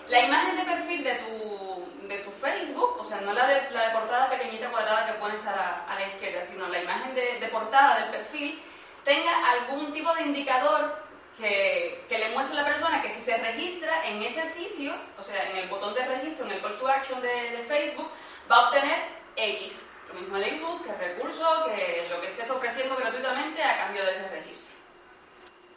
la 0.07 0.21
imagen 0.21 0.55
de 0.57 0.63
perfil 0.63 1.03
de 1.03 1.15
tu, 1.15 2.07
de 2.07 2.17
tu 2.19 2.31
Facebook, 2.31 2.97
o 2.99 3.03
sea, 3.03 3.21
no 3.21 3.33
la 3.33 3.47
de, 3.47 3.71
la 3.71 3.87
de 3.87 3.93
portada 3.93 4.29
pequeñita 4.29 4.69
cuadrada 4.69 5.05
que 5.05 5.13
pones 5.13 5.45
a 5.47 5.55
la, 5.55 5.85
a 5.87 5.95
la 5.95 6.05
izquierda, 6.05 6.41
sino 6.41 6.67
la 6.67 6.81
imagen 6.81 7.15
de, 7.15 7.39
de, 7.39 7.47
portada 7.47 7.99
del 7.99 8.09
perfil, 8.09 8.61
tenga 9.03 9.31
algún 9.51 9.93
tipo 9.93 10.13
de 10.13 10.23
indicador 10.23 11.03
que, 11.37 12.05
que, 12.07 12.17
le 12.17 12.29
muestre 12.29 12.57
a 12.57 12.61
la 12.61 12.67
persona 12.67 13.01
que 13.01 13.09
si 13.09 13.21
se 13.21 13.37
registra 13.37 14.07
en 14.07 14.21
ese 14.21 14.49
sitio, 14.51 14.93
o 15.17 15.23
sea, 15.23 15.49
en 15.49 15.57
el 15.57 15.69
botón 15.69 15.93
de 15.93 16.05
registro, 16.05 16.45
en 16.45 16.51
el 16.51 16.61
call 16.61 16.77
to 16.77 16.87
action 16.87 17.21
de, 17.21 17.51
de 17.51 17.63
Facebook, 17.67 18.09
va 18.49 18.55
a 18.55 18.67
obtener 18.67 18.99
X. 19.35 19.89
Lo 20.09 20.19
mismo 20.19 20.37
el 20.37 20.43
ebook, 20.43 20.83
que 20.83 20.91
el 20.91 20.99
recurso, 20.99 21.65
que 21.65 22.07
lo 22.09 22.21
que 22.21 22.27
estés 22.27 22.49
ofreciendo 22.51 22.95
gratuitamente 22.95 23.63
a 23.63 23.77
cambio 23.77 24.05
de 24.05 24.11
ese 24.11 24.29
registro. 24.29 24.73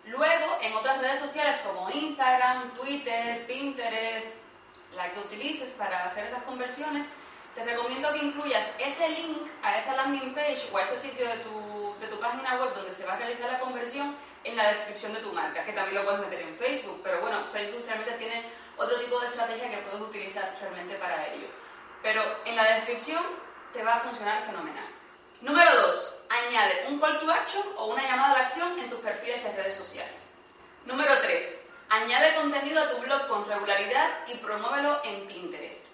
Luego, 0.05 0.59
en 0.61 0.75
otras 0.75 1.01
redes 1.01 1.19
sociales 1.19 1.57
como 1.65 1.91
Instagram, 1.91 2.75
Twitter, 2.75 3.47
Pinterest, 3.47 4.37
la 4.95 5.13
que 5.13 5.21
utilices 5.21 5.73
para 5.73 6.05
hacer 6.05 6.27
esas 6.27 6.43
conversiones, 6.45 7.09
te 7.55 7.65
recomiendo 7.65 8.13
que 8.13 8.19
incluyas 8.19 8.65
ese 8.79 9.09
link 9.09 9.49
a 9.63 9.79
esa 9.79 9.97
landing 9.97 10.35
page 10.35 10.69
o 10.71 10.77
a 10.77 10.83
ese 10.83 10.97
sitio 10.99 11.27
de 11.27 11.37
tu, 11.39 11.97
de 11.99 12.07
tu 12.09 12.21
página 12.21 12.61
web 12.61 12.75
donde 12.75 12.93
se 12.93 13.07
va 13.07 13.15
a 13.15 13.17
realizar 13.17 13.51
la 13.51 13.59
conversión 13.59 14.15
en 14.45 14.57
la 14.57 14.69
descripción 14.69 15.15
de 15.15 15.21
tu 15.21 15.33
marca, 15.33 15.65
que 15.65 15.73
también 15.73 15.97
lo 15.97 16.05
puedes 16.05 16.21
meter 16.21 16.41
en 16.43 16.55
Facebook, 16.57 17.01
pero 17.03 17.21
bueno, 17.21 17.43
Facebook 17.45 17.85
realmente 17.87 18.13
tiene 18.19 18.45
otro 18.77 19.01
tipo 19.01 19.19
de 19.19 19.29
estrategia 19.29 19.71
que 19.71 19.79
puedes 19.79 20.01
utilizar 20.01 20.57
realmente 20.61 20.95
para 20.97 21.27
ello 21.33 21.49
pero 22.03 22.23
en 22.45 22.57
la 22.57 22.65
descripción 22.75 23.25
te 23.73 23.83
va 23.83 23.97
a 23.97 24.01
funcionar 24.01 24.47
fenomenal. 24.47 24.87
Número 25.41 25.75
2. 25.83 26.25
Añade 26.29 26.87
un 26.89 26.99
call 26.99 27.19
to 27.19 27.31
action 27.31 27.63
o 27.77 27.87
una 27.87 28.03
llamada 28.03 28.33
a 28.33 28.39
la 28.39 28.45
acción 28.45 28.79
en 28.79 28.89
tus 28.89 29.01
perfiles 29.01 29.43
de 29.45 29.53
redes 29.53 29.75
sociales. 29.75 30.39
Número 30.85 31.21
3. 31.21 31.63
Añade 31.89 32.35
contenido 32.35 32.83
a 32.83 32.91
tu 32.91 32.99
blog 32.99 33.29
con 33.29 33.47
regularidad 33.47 34.27
y 34.27 34.35
promuévelo 34.39 35.01
en 35.05 35.27
Pinterest. 35.27 35.87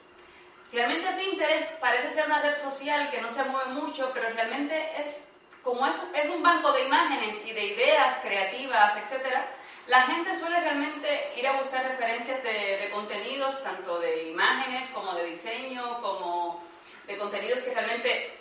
Realmente 0.72 1.12
Pinterest 1.18 1.72
parece 1.80 2.10
ser 2.10 2.26
una 2.26 2.40
red 2.40 2.56
social 2.56 3.10
que 3.10 3.20
no 3.20 3.28
se 3.28 3.44
mueve 3.44 3.72
mucho, 3.72 4.10
pero 4.14 4.30
realmente 4.30 5.00
es 5.00 5.28
como 5.62 5.86
es, 5.86 5.96
es 6.14 6.28
un 6.30 6.42
banco 6.42 6.72
de 6.72 6.84
imágenes 6.84 7.44
y 7.44 7.52
de 7.52 7.66
ideas 7.66 8.18
creativas, 8.22 8.96
etcétera, 8.96 9.46
la 9.86 10.02
gente 10.02 10.34
suele 10.34 10.60
realmente 10.60 11.32
ir 11.36 11.46
a 11.46 11.56
buscar 11.56 11.84
referencias 11.84 12.42
de, 12.42 12.88
contenidos, 12.92 13.62
tanto 13.62 14.00
de 14.00 14.30
imágenes 14.30 14.86
como 14.88 15.14
de 15.14 15.24
diseño, 15.24 16.00
como 16.00 16.62
de 17.06 17.18
contenidos 17.18 17.60
que 17.60 17.74
realmente 17.74 18.38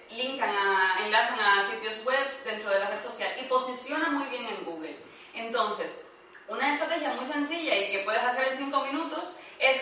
enlazan 1.06 1.40
a 1.40 1.66
sitios 1.66 2.04
web 2.06 2.30
dentro 2.46 2.70
de 2.70 2.80
la 2.80 2.90
red 2.90 3.02
social 3.02 3.32
y 3.42 3.46
posicionan 3.46 4.16
muy 4.16 4.28
bien 4.28 4.46
en 4.46 4.64
Google. 4.66 4.96
Entonces, 5.34 6.06
una 6.48 6.74
estrategia 6.74 7.14
muy 7.14 7.26
sencilla 7.26 7.76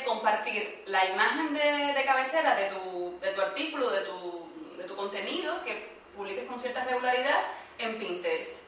compartir 0.02 0.84
la 0.86 1.06
imagen 1.06 1.54
de, 1.54 2.04
cabecera 2.06 2.56
de 2.56 2.70
tu, 2.70 3.20
de 3.20 3.32
tu 3.32 3.42
artículo, 3.42 3.90
de 3.90 4.02
tu, 4.02 4.50
de 4.78 4.84
tu 4.86 4.96
contenido, 4.96 5.64
que 5.64 5.90
publiques 6.16 6.48
con 6.48 6.60
cierta 6.60 6.86
regularidad 6.86 7.42
en 7.78 7.98
Pinterest. 7.98 8.59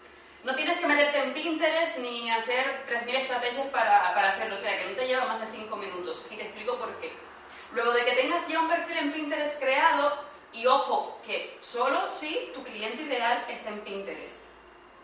No 0.44 0.56
tienes 0.56 0.80
que 0.80 0.88
meterte 0.88 1.20
en 1.20 1.34
Pinterest 1.34 1.98
ni 1.98 2.32
hacer 2.32 2.84
3.000 2.88 3.16
estrategias 3.16 3.68
para, 3.68 4.14
para, 4.16 4.30
hacerlo, 4.30 4.56
o 4.56 4.58
sea 4.58 4.78
que 4.78 4.90
no 4.90 4.96
te 4.96 5.06
lleva 5.06 5.26
más 5.26 5.40
de 5.40 5.46
5 5.46 5.76
minutos. 5.76 6.26
Y 6.32 6.36
te 6.36 6.44
explico 6.44 6.78
por 6.78 6.96
qué. 7.00 7.12
Luego 7.74 7.92
de 7.92 8.04
que 8.04 8.14
tengas 8.14 8.48
ya 8.48 8.60
un 8.60 8.68
perfil 8.68 8.98
en 8.98 9.12
Pinterest 9.14 9.60
creado, 9.60 10.32
y 10.54 10.66
ojo, 10.66 11.20
que 11.26 11.58
solo 11.62 12.10
si 12.10 12.52
tu 12.54 12.64
cliente 12.64 13.04
ideal 13.04 13.46
está 13.48 13.70
en 13.70 13.80
Pinterest, 13.82 14.38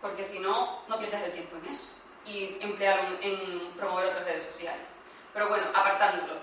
porque 0.01 0.23
si 0.23 0.39
no, 0.39 0.83
no 0.87 0.99
pierdas 0.99 1.23
el 1.23 1.33
tiempo 1.33 1.55
en 1.57 1.73
eso 1.73 1.91
y 2.25 2.57
emplearlo 2.59 3.17
en, 3.21 3.71
promover 3.77 4.07
otras 4.07 4.25
redes 4.25 4.43
sociales. 4.43 4.95
Pero 5.33 5.47
bueno, 5.47 5.67
apartándolo. 5.73 6.33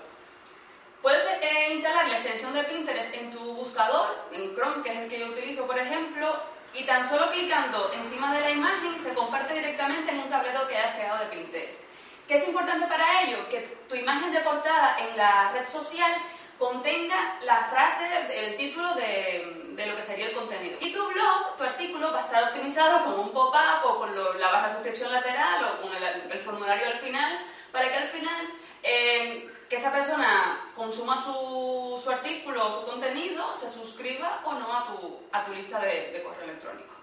Puedes 1.01 1.23
eh, 1.41 1.73
instalar 1.73 2.07
la 2.07 2.17
extensión 2.17 2.53
de 2.53 2.63
Pinterest 2.63 3.13
en 3.13 3.31
tu 3.31 3.39
buscador, 3.39 4.15
en 4.31 4.55
Chrome, 4.55 4.81
que 4.81 4.89
es 4.89 4.97
el 4.97 5.09
que 5.09 5.19
yo 5.19 5.27
utilizo, 5.27 5.67
por 5.67 5.77
ejemplo, 5.77 6.41
y 6.75 6.83
tan 6.83 7.07
solo 7.07 7.31
clicando 7.31 7.91
encima 7.93 8.33
de 8.33 8.41
la 8.41 8.51
imagen 8.51 8.97
se 8.99 9.13
comparte 9.13 9.53
directamente 9.53 10.11
en 10.11 10.19
un 10.19 10.29
tablero 10.29 10.67
que 10.67 10.77
hayas 10.77 10.95
creado 10.95 11.19
de 11.19 11.35
Pinterest. 11.35 11.83
¿Qué 12.27 12.35
es 12.35 12.47
importante 12.47 12.87
para 12.87 13.21
ello? 13.21 13.47
Que 13.49 13.61
tu 13.87 13.95
imagen 13.95 14.31
de 14.31 14.41
portada 14.41 14.97
en 14.99 15.15
la 15.15 15.51
red 15.51 15.65
social 15.65 16.11
contenga 16.57 17.37
la 17.41 17.63
frase, 17.65 18.07
el 18.29 18.55
título 18.55 18.93
de, 18.95 19.65
de, 19.69 19.85
lo 19.85 19.95
que 19.95 20.01
sería 20.01 20.27
el 20.27 20.33
contenido. 20.33 20.77
Y 20.81 20.91
tu 20.91 21.05
blog, 21.07 21.57
tu 21.57 21.63
artículo, 21.63 22.11
va 22.11 22.19
a 22.19 22.25
estar 22.25 22.43
optimizado 22.45 23.05
con 23.05 23.19
un 23.19 23.31
pop-up 23.31 23.85
o 23.85 23.99
con 23.99 24.39
la 24.39 24.51
barra 24.51 24.67
de 24.67 24.73
suscripción 24.73 25.11
lateral 25.11 25.63
o 25.65 25.81
con 25.81 25.91
el, 25.93 26.39
formulario 26.39 26.87
al 26.87 26.99
final, 26.99 27.39
para 27.71 27.89
que 27.89 27.95
al 27.95 28.07
final 28.07 28.47
eh, 28.81 29.51
que 29.69 29.75
esa 29.75 29.91
persona 29.91 30.71
consuma 30.75 31.23
su, 31.23 31.84
su, 32.05 32.11
artículo 32.11 32.67
o 32.67 32.71
su 32.71 32.85
contenido, 32.85 33.55
se 33.55 33.67
suscriba 33.67 34.41
o 34.45 34.53
no 34.53 34.77
a 34.77 34.85
tu, 34.85 35.23
a 35.31 35.43
tu 35.43 35.53
lista 35.53 35.79
de, 35.79 36.21
correo 36.23 36.43
electrónico. 36.43 36.93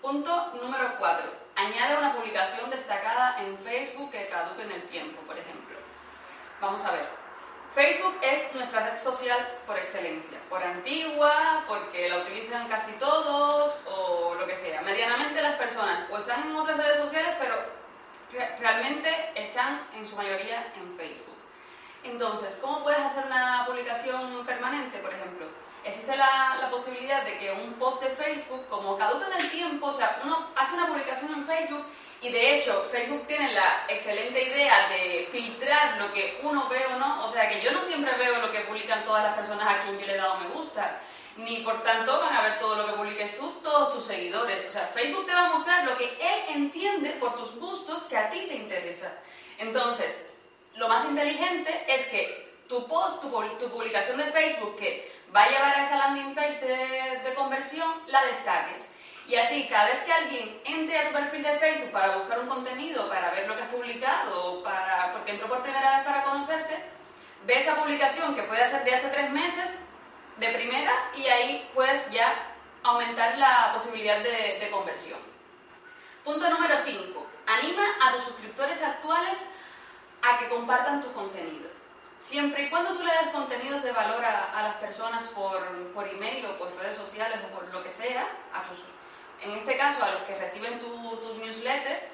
Punto 0.00 0.52
número 0.62 0.94
4. 0.96 1.24
Añade 1.56 1.98
una 1.98 2.14
publicación 2.14 2.70
destacada 2.70 3.42
en 3.42 3.58
Facebook 3.58 4.12
que 4.12 4.28
caduque 4.28 4.62
en 4.62 4.72
el 4.72 4.82
tiempo, 4.84 5.20
por 5.22 5.36
ejemplo. 5.36 5.76
Vamos 6.60 6.84
a 6.84 6.92
ver. 6.92 7.08
Facebook 7.74 8.16
es 8.22 8.54
nuestra 8.54 8.90
red 8.90 8.98
social 8.98 9.58
por 9.66 9.76
excelencia, 9.76 10.38
por 10.48 10.62
antigua, 10.62 11.64
porque 11.66 12.08
la 12.08 12.18
utilizan 12.18 12.68
casi 12.68 12.92
todos 12.92 13.80
o 13.86 14.34
lo 14.36 14.46
que 14.46 14.56
sea. 14.56 14.82
Medianamente 14.82 15.42
las 15.42 15.56
personas 15.56 16.04
o 16.10 16.16
están 16.16 16.48
en 16.48 16.56
otras 16.56 16.76
redes 16.76 16.98
sociales, 16.98 17.34
pero 17.40 17.56
realmente 18.60 19.32
están 19.34 19.86
en 19.94 20.06
su 20.06 20.16
mayoría 20.16 20.72
en 20.76 20.96
Facebook. 20.96 21.40
Entonces, 22.02 22.58
¿cómo 22.60 22.82
puedes 22.82 23.00
hacer 23.00 23.26
una 23.26 23.64
publicación 23.66 24.44
permanente, 24.46 24.98
por 24.98 25.12
ejemplo? 25.12 25.46
Existe 25.84 26.16
la, 26.16 26.56
la, 26.60 26.70
posibilidad 26.70 27.24
de 27.24 27.38
que 27.38 27.52
un 27.52 27.74
post 27.74 28.02
de 28.02 28.10
Facebook, 28.10 28.66
como 28.68 28.96
caduca 28.96 29.26
en 29.26 29.40
el 29.40 29.50
tiempo, 29.50 29.86
o 29.86 29.92
sea, 29.92 30.20
uno 30.24 30.48
hace 30.56 30.74
una 30.74 30.86
publicación 30.86 31.32
en 31.32 31.46
Facebook 31.46 31.84
y 32.22 32.28
de 32.30 32.56
hecho, 32.56 32.86
Facebook 32.90 33.26
tiene 33.26 33.54
la 33.54 33.86
excelente 33.88 34.42
idea 34.42 34.88
de 34.90 35.26
filtrar 35.30 35.98
lo 35.98 36.12
que 36.12 36.38
uno 36.42 36.68
ve 36.68 36.84
o 36.86 36.98
no. 36.98 37.24
O 37.24 37.28
sea 37.28 37.48
que 37.48 37.62
yo 37.62 37.72
no 37.72 37.80
siempre 37.80 38.12
veo 38.18 38.40
lo 38.40 38.52
que 38.52 38.60
publican 38.60 39.04
todas 39.04 39.24
las 39.24 39.36
personas 39.36 39.66
a 39.66 39.82
quien 39.82 39.98
yo 39.98 40.06
le 40.06 40.14
he 40.14 40.18
dado 40.18 40.38
me 40.38 40.48
gusta. 40.48 41.00
Ni 41.36 41.58
por 41.58 41.82
tanto 41.82 42.20
van 42.20 42.34
a 42.34 42.42
ver 42.42 42.58
todo 42.58 42.76
lo 42.76 42.86
que 42.86 42.92
publiques 42.92 43.38
tú, 43.38 43.52
todos 43.62 43.94
tus 43.94 44.04
seguidores. 44.04 44.66
O 44.68 44.72
sea, 44.72 44.90
Facebook 44.92 45.26
te 45.26 45.32
va 45.32 45.46
a 45.46 45.52
mostrar 45.52 45.84
lo 45.84 45.96
que 45.96 46.04
él 46.04 46.44
entiende 46.48 47.10
por 47.12 47.36
tus 47.36 47.56
gustos 47.56 48.02
que 48.04 48.18
a 48.18 48.28
ti 48.28 48.44
te 48.46 48.54
interesa. 48.54 49.14
Entonces, 49.56 50.29
lo 50.80 50.88
más 50.88 51.04
inteligente 51.04 51.84
es 51.86 52.06
que 52.06 52.56
tu 52.66 52.88
post, 52.88 53.20
tu, 53.20 53.68
publicación 53.68 54.16
de 54.16 54.24
Facebook 54.24 54.76
que 54.78 55.12
va 55.34 55.42
a 55.42 55.50
llevar 55.50 55.74
a 55.76 55.84
esa 55.84 55.98
landing 55.98 56.34
page 56.34 56.58
de, 56.64 57.34
conversión, 57.34 57.92
la 58.06 58.24
destaques 58.24 58.90
y 59.28 59.36
así, 59.36 59.66
cada 59.68 59.90
vez 59.90 60.00
que 60.00 60.12
alguien 60.12 60.58
entre 60.64 60.98
a 60.98 61.08
tu 61.08 61.12
perfil 61.12 61.42
de 61.42 61.58
Facebook 61.58 61.92
para 61.92 62.16
buscar 62.16 62.40
un 62.40 62.48
contenido, 62.48 63.10
para 63.10 63.30
ver 63.30 63.46
lo 63.46 63.56
que 63.56 63.62
has 63.62 63.68
publicado, 63.68 64.62
para, 64.62 65.12
porque 65.12 65.32
entró 65.32 65.48
por 65.48 65.62
primera 65.62 65.98
vez 65.98 66.06
para 66.06 66.24
conocerte, 66.24 66.82
ve 67.44 67.58
esa 67.58 67.76
publicación 67.76 68.34
que 68.34 68.42
puede 68.44 68.66
ser 68.66 68.82
de 68.82 68.94
hace 68.94 69.10
tres 69.10 69.30
meses, 69.30 69.84
de 70.38 70.48
primera, 70.48 70.92
y 71.14 71.26
ahí 71.26 71.70
puedes 71.74 72.10
ya 72.10 72.32
aumentar 72.82 73.36
la 73.36 73.70
posibilidad 73.74 74.18
de, 74.20 74.58
de 74.58 74.70
conversión. 74.70 75.20
Punto 76.24 76.48
número 76.48 76.76
5. 76.76 77.26
Anima 77.46 77.84
a 78.02 78.12
tus 78.12 78.24
suscriptores 78.24 78.82
actuales 78.82 79.46
a 80.22 80.38
que 80.38 80.48
compartan 80.48 81.02
tu 81.02 81.12
contenido. 81.12 81.70
Siempre 82.18 82.64
y 82.64 82.70
cuando 82.70 82.94
tú 82.94 83.02
le 83.02 83.12
des 83.12 83.30
contenidos 83.32 83.82
de 83.82 83.92
valor 83.92 84.22
a, 84.24 84.58
a 84.58 84.62
las 84.62 84.74
personas 84.76 85.26
por, 85.28 85.66
por, 85.94 86.06
email 86.06 86.44
o 86.46 86.58
por 86.58 86.76
redes 86.76 86.96
sociales 86.96 87.38
o 87.44 87.54
por 87.54 87.72
lo 87.72 87.82
que 87.82 87.90
sea, 87.90 88.26
a 88.52 88.68
tus 88.68 88.78
en 89.42 89.52
este 89.52 89.76
caso 89.76 90.04
a 90.04 90.12
los 90.12 90.22
que 90.22 90.36
reciben 90.36 90.80
tu, 90.80 90.90
newsletter, 91.38 92.08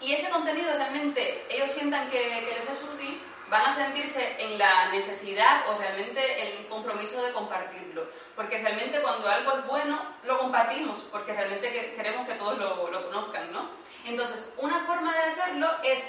y 0.00 0.12
ese 0.12 0.28
contenido 0.28 0.72
realmente 0.76 1.46
ellos 1.48 1.70
sientan 1.70 2.10
que, 2.10 2.52
les 2.56 2.68
es 2.68 2.82
útil, 2.82 3.20
van 3.48 3.62
a 3.62 3.74
sentirse 3.74 4.36
en 4.38 4.58
la 4.58 4.90
necesidad 4.90 5.68
o 5.68 5.78
realmente 5.78 6.42
el 6.42 6.66
compromiso 6.66 7.22
de 7.22 7.32
compartirlo. 7.32 8.08
Porque 8.34 8.58
realmente 8.58 9.00
cuando 9.00 9.28
algo 9.28 9.58
es 9.58 9.66
bueno, 9.66 10.02
lo 10.24 10.38
compartimos, 10.38 10.98
porque 11.12 11.32
realmente 11.32 11.94
queremos 11.96 12.26
que 12.26 12.34
todos 12.34 12.58
lo, 12.58 12.82
conozcan, 13.04 13.52
¿no? 13.52 13.70
Entonces, 14.04 14.54
una 14.58 14.80
forma 14.84 15.12
de 15.12 15.22
hacerlo 15.22 15.70
es, 15.82 16.00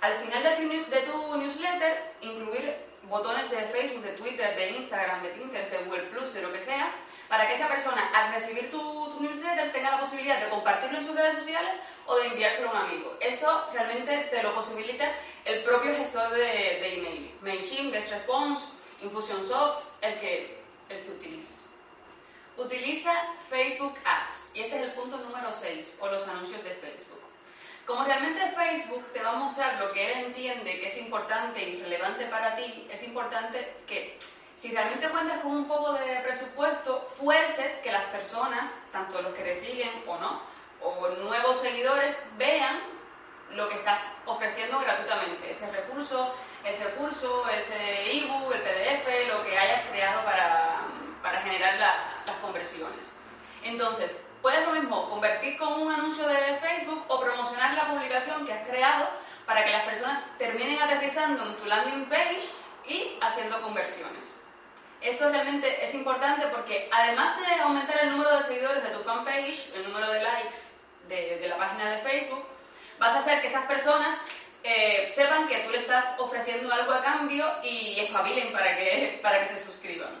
al 0.00 0.14
final 0.14 0.42
de 0.42 1.00
tu, 1.00 1.36
newsletter, 1.36 2.14
incluir 2.20 2.76
botones 3.08 3.50
de 3.50 3.62
Facebook, 3.64 4.02
de 4.02 4.12
Twitter, 4.12 4.56
de 4.56 4.70
Instagram, 4.70 5.22
de 5.22 5.30
Pinterest, 5.30 5.70
de 5.70 5.84
Google 5.84 6.02
Plus, 6.04 6.32
de 6.32 6.42
lo 6.42 6.52
que 6.52 6.60
sea, 6.60 6.90
para 7.28 7.48
que 7.48 7.54
esa 7.54 7.68
persona 7.68 8.10
al 8.14 8.32
recibir 8.32 8.70
tu, 8.70 9.20
newsletter 9.20 9.72
tenga 9.72 9.92
la 9.92 10.00
posibilidad 10.00 10.40
de 10.40 10.50
compartirlo 10.50 10.98
en 10.98 11.06
sus 11.06 11.16
redes 11.16 11.34
sociales 11.34 11.80
o 12.06 12.16
de 12.16 12.26
enviárselo 12.26 12.68
a 12.68 12.72
un 12.72 12.76
amigo. 12.78 13.16
Esto 13.20 13.68
realmente 13.72 14.28
te 14.30 14.42
lo 14.42 14.54
posibilita 14.54 15.10
el 15.44 15.62
propio 15.62 15.94
gestor 15.96 16.30
de, 16.30 16.94
email, 16.94 17.34
MailChimp, 17.42 17.94
GetResponse, 17.94 18.66
Infusionsoft, 19.02 19.84
el 20.00 20.18
que, 20.20 20.58
el 20.88 21.04
que 21.04 21.10
utilices. 21.10 21.70
Utiliza 22.56 23.12
Facebook 23.50 23.94
Ads 24.04 24.50
y 24.54 24.60
este 24.62 24.76
es 24.76 24.82
el 24.82 24.92
punto 24.92 25.16
número 25.18 25.52
6 25.52 25.96
o 26.00 26.08
los 26.08 26.26
anuncios 26.28 26.62
de 26.62 26.70
Facebook. 26.70 27.20
Como 27.86 28.04
realmente 28.04 28.40
Facebook 28.56 29.12
te 29.12 29.22
va 29.22 29.32
a 29.32 29.34
mostrar 29.34 29.78
lo 29.78 29.92
que 29.92 30.10
él 30.10 30.24
entiende 30.26 30.80
que 30.80 30.86
es 30.86 30.96
importante 30.96 31.62
y 31.62 31.82
relevante 31.82 32.24
para 32.26 32.56
ti, 32.56 32.88
es 32.90 33.02
importante 33.02 33.76
que 33.86 34.18
si 34.56 34.72
realmente 34.72 35.08
cuentas 35.10 35.40
con 35.40 35.52
un 35.52 35.68
poco 35.68 35.92
de 35.92 36.20
presupuesto, 36.22 37.06
fuerces 37.10 37.74
que 37.82 37.92
las 37.92 38.04
personas, 38.04 38.82
tanto 38.90 39.20
los 39.20 39.34
que 39.34 39.42
te 39.42 39.54
siguen 39.54 39.90
o 40.06 40.16
no, 40.16 40.40
o 40.80 41.08
nuevos 41.08 41.60
seguidores, 41.60 42.16
vean 42.38 42.80
lo 43.50 43.68
que 43.68 43.74
estás 43.74 44.00
ofreciendo 44.24 44.80
gratuitamente, 44.80 45.50
ese 45.50 45.70
recurso, 45.70 46.34
ese 46.64 46.84
curso, 46.94 47.46
ese 47.50 48.16
ebook, 48.18 48.54
el 48.54 48.62
PDF, 48.62 49.28
lo 49.28 49.44
que 49.44 49.58
hayas 49.58 49.84
creado 49.90 50.24
para, 50.24 50.80
para 51.22 51.42
generar 51.42 51.78
las 51.78 52.36
conversiones. 52.40 53.12
Entonces, 53.62 54.23
puedes 54.44 54.66
lo 54.66 54.74
mismo 54.74 55.08
convertir 55.08 55.56
con 55.56 55.72
un 55.80 55.90
anuncio 55.90 56.28
de 56.28 56.58
Facebook 56.58 57.02
o 57.08 57.18
promocionar 57.18 57.72
la 57.72 57.88
publicación 57.88 58.44
que 58.44 58.52
has 58.52 58.68
creado 58.68 59.08
para 59.46 59.64
que 59.64 59.70
las 59.70 59.86
personas 59.86 60.22
terminen 60.36 60.82
aterrizando 60.82 61.46
en 61.46 61.56
tu 61.56 61.64
landing 61.64 62.04
page 62.10 62.42
y 62.86 63.16
haciendo 63.22 63.62
conversiones. 63.62 64.44
Esto 65.00 65.30
realmente 65.30 65.82
es 65.82 65.94
importante 65.94 66.46
porque 66.48 66.90
además 66.92 67.38
de 67.40 67.54
aumentar 67.62 67.98
el 68.02 68.10
número 68.10 68.36
de 68.36 68.42
seguidores 68.42 68.82
de 68.82 68.90
tu 68.90 69.02
fanpage, 69.02 69.70
el 69.76 69.84
número 69.84 70.10
de 70.12 70.22
likes 70.22 70.58
de, 71.08 71.48
la 71.48 71.56
página 71.56 71.92
de 71.92 72.02
Facebook, 72.02 72.44
vas 72.98 73.14
a 73.14 73.20
hacer 73.20 73.40
que 73.40 73.46
esas 73.46 73.64
personas 73.64 74.18
eh, 74.62 75.08
sepan 75.10 75.48
que 75.48 75.60
tú 75.60 75.70
le 75.70 75.78
estás 75.78 76.20
ofreciendo 76.20 76.70
algo 76.70 76.92
a 76.92 77.02
cambio 77.02 77.50
y 77.62 77.98
espabilen 77.98 78.52
para 78.52 78.76
que, 78.76 79.20
para 79.22 79.40
que 79.40 79.46
se 79.46 79.58
suscriban. 79.58 80.20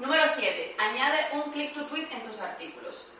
Número 0.00 0.24
7. 0.26 0.74
Añade 0.78 1.28
un 1.34 1.52
click 1.52 1.74
to 1.74 1.84
tweet 1.86 2.08
en 2.10 2.24
tus 2.24 2.40
artículos. 2.40 3.12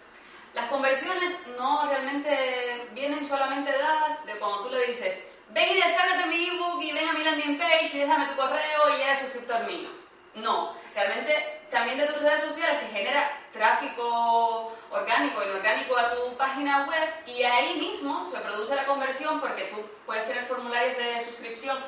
Las 0.55 0.69
conversiones 0.69 1.47
no 1.59 1.87
realmente 1.89 2.89
vienen 2.93 3.25
solamente 3.25 3.73
dadas 3.73 4.25
de 4.27 4.39
cuando 4.39 4.65
tú 4.65 4.71
le 4.71 4.87
dices 4.87 5.33
ven 5.53 5.71
y 5.71 5.75
descárgate 5.75 6.27
mi 6.27 6.49
ebook 6.49 6.83
y 6.83 6.93
ven 6.93 7.09
a 7.09 7.13
mi 7.13 7.25
landing 7.25 7.59
page 7.59 7.91
y 7.93 7.99
déjame 7.99 8.27
tu 8.27 8.37
correo 8.37 8.99
y 8.99 9.03
eres 9.03 9.21
suscriptor 9.21 9.65
mío. 9.65 9.89
No, 10.35 10.75
realmente 10.95 11.61
también 11.71 11.99
de 11.99 12.07
tus 12.07 12.21
redes 12.21 12.41
sociales 12.41 12.81
se 12.81 12.87
genera 12.87 13.39
tráfico 13.53 14.73
orgánico 14.91 15.43
y 15.43 15.51
orgánico 15.51 15.97
a 15.97 16.15
tu 16.15 16.37
página 16.37 16.87
web 16.87 17.09
y 17.27 17.43
ahí 17.43 17.79
mismo 17.79 18.31
se 18.31 18.39
produce 18.39 18.75
la 18.75 18.87
conversión 18.87 19.41
porque 19.41 19.65
tú 19.65 19.77
puedes 20.07 20.27
tener 20.27 20.45
formularios 20.45 20.97
de 20.97 21.21
suscripción 21.21 21.79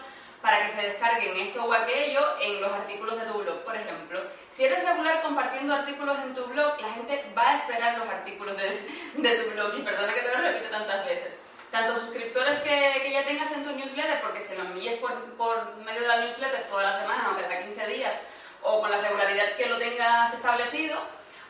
para 0.45 0.63
que 0.63 0.73
se 0.73 0.83
descarguen 0.83 1.39
esto 1.39 1.65
o 1.65 1.73
aquello 1.73 2.39
en 2.39 2.61
los 2.61 2.71
artículos 2.71 3.19
de 3.19 3.25
tu 3.25 3.39
blog, 3.39 3.65
por 3.65 3.75
ejemplo. 3.75 4.21
Si 4.51 4.63
eres 4.63 4.85
regular 4.85 5.23
compartiendo 5.23 5.75
artículos 5.75 6.19
en 6.19 6.35
tu 6.35 6.45
blog, 6.45 6.79
la 6.83 6.93
gente 6.93 7.33
va 7.35 7.53
a 7.53 7.55
esperar 7.55 7.97
los 7.97 8.07
artículos 8.07 8.55
de, 8.59 9.37
tu 9.37 9.51
blog. 9.53 9.75
Y 9.75 9.81
perdona 9.81 10.13
que 10.13 10.21
te 10.21 10.37
lo 10.37 10.43
repite 10.43 10.69
tantas 10.69 11.07
veces. 11.07 11.43
Tanto 11.71 11.99
suscriptores 11.99 12.59
que, 12.61 13.01
que 13.03 13.11
ya 13.11 13.25
tengas 13.25 13.51
en 13.53 13.65
tu 13.65 13.75
newsletter, 13.75 14.21
porque 14.21 14.43
se 14.43 14.55
lo 14.59 14.65
envíes 14.65 14.99
por, 14.99 15.77
medio 15.77 16.03
de 16.03 16.09
la 16.09 16.19
newsletter 16.19 16.67
toda 16.67 16.83
la 16.91 17.01
semana, 17.01 17.25
aunque 17.29 17.45
cada 17.45 17.63
15 17.63 17.87
días, 17.87 18.15
o 18.61 18.83
con 18.83 18.91
la 18.91 18.99
regularidad 18.99 19.57
que 19.57 19.65
lo 19.65 19.79
tengas 19.79 20.35
establecido, 20.35 20.99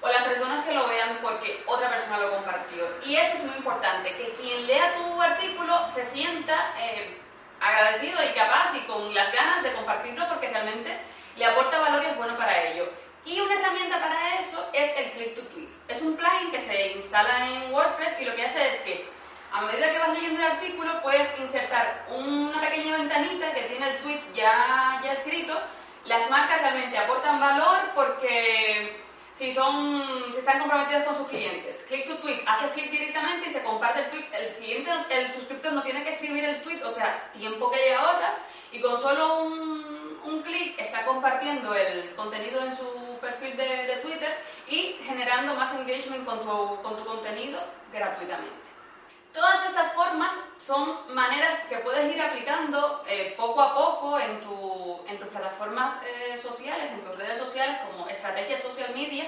o 0.02 0.06
las 0.06 0.22
personas 0.22 0.64
que 0.64 0.72
lo 0.72 0.86
vean 0.86 1.18
porque 1.20 1.64
otra 1.66 1.90
persona 1.90 2.18
lo 2.18 2.30
compartió. 2.30 2.86
Y 3.04 3.16
esto 3.16 3.38
es 3.38 3.44
muy 3.44 3.56
importante, 3.56 4.14
que 4.14 4.30
quien 4.34 4.68
lea 4.68 4.94
tu 4.94 5.20
artículo 5.20 5.88
se 5.88 6.04
sienta 6.06 6.74
eh, 6.78 7.18
agradecido 7.64 8.22
y 8.22 8.34
capaz 8.34 8.74
y 8.76 8.80
con 8.80 9.14
las 9.14 9.32
ganas 9.32 9.62
de 9.62 9.72
compartirlo 9.72 10.28
porque 10.28 10.50
realmente 10.50 10.98
le 11.36 11.46
aporta 11.46 11.78
valor 11.78 12.02
y 12.02 12.06
es 12.06 12.16
bueno 12.16 12.36
para 12.36 12.62
ello. 12.64 12.88
Y 13.24 13.40
una 13.40 13.54
herramienta 13.54 14.00
para 14.00 14.38
eso 14.38 14.68
es 14.72 14.96
el 14.98 15.10
Click 15.12 15.34
to 15.34 15.42
Tweet. 15.48 15.68
Es 15.88 16.02
un 16.02 16.16
plugin 16.16 16.50
que 16.50 16.60
se 16.60 16.92
instala 16.92 17.48
en 17.48 17.72
WordPress 17.72 18.20
y 18.20 18.24
lo 18.26 18.34
que 18.34 18.44
hace 18.44 18.68
es 18.68 18.80
que 18.80 19.08
a 19.52 19.62
medida 19.62 19.90
que 19.90 19.98
vas 19.98 20.10
leyendo 20.10 20.40
el 20.40 20.46
artículo 20.46 21.00
puedes 21.02 21.38
insertar 21.38 22.06
una 22.08 22.60
pequeña 22.60 22.98
ventanita 22.98 23.54
que 23.54 23.62
tiene 23.62 23.88
el 23.88 23.98
tweet 24.02 24.20
ya, 24.34 25.00
ya 25.02 25.12
escrito. 25.12 25.58
Las 26.04 26.28
marcas 26.28 26.60
realmente 26.60 26.98
aportan 26.98 27.40
valor 27.40 27.78
porque 27.94 29.03
si 29.34 29.52
son 29.52 30.32
si 30.32 30.38
están 30.38 30.60
comprometidos 30.60 31.02
con 31.04 31.14
sus 31.14 31.28
clientes. 31.28 31.84
Click 31.88 32.06
to 32.06 32.16
tweet, 32.18 32.42
haces 32.46 32.70
clic 32.70 32.90
directamente 32.90 33.48
y 33.48 33.52
se 33.52 33.62
comparte 33.62 34.00
el 34.00 34.10
tweet. 34.10 34.26
El 34.32 34.54
cliente, 34.54 34.90
el 35.10 35.32
suscriptor 35.32 35.72
no 35.72 35.82
tiene 35.82 36.04
que 36.04 36.14
escribir 36.14 36.44
el 36.44 36.62
tweet, 36.62 36.82
o 36.84 36.90
sea, 36.90 37.30
tiempo 37.36 37.70
que 37.70 37.78
le 37.78 37.94
ahorras 37.94 38.40
y 38.70 38.80
con 38.80 39.00
solo 39.00 39.42
un, 39.42 40.20
un 40.24 40.42
clic 40.42 40.78
está 40.78 41.04
compartiendo 41.04 41.74
el 41.74 42.14
contenido 42.14 42.60
en 42.64 42.76
su 42.76 43.18
perfil 43.20 43.56
de, 43.56 43.86
de, 43.86 43.96
Twitter 43.96 44.36
y 44.68 44.96
generando 45.02 45.54
más 45.54 45.74
engagement 45.74 46.24
con 46.24 46.40
tu, 46.40 46.82
con 46.82 46.96
tu 46.96 47.04
contenido 47.04 47.60
gratuitamente. 47.92 48.63
Todas 49.34 49.66
estas 49.66 49.92
formas 49.94 50.32
son 50.58 51.12
maneras 51.12 51.58
que 51.68 51.78
puedes 51.78 52.14
ir 52.14 52.22
aplicando 52.22 53.02
eh, 53.08 53.34
poco 53.36 53.60
a 53.62 53.74
poco 53.74 54.20
en, 54.20 54.40
tu, 54.40 55.04
en 55.08 55.18
tus 55.18 55.26
plataformas 55.26 55.98
eh, 56.06 56.38
sociales, 56.38 56.92
en 56.92 57.00
tus 57.00 57.18
redes 57.18 57.36
sociales 57.38 57.78
como 57.84 58.08
estrategia 58.08 58.56
social 58.56 58.94
media, 58.94 59.24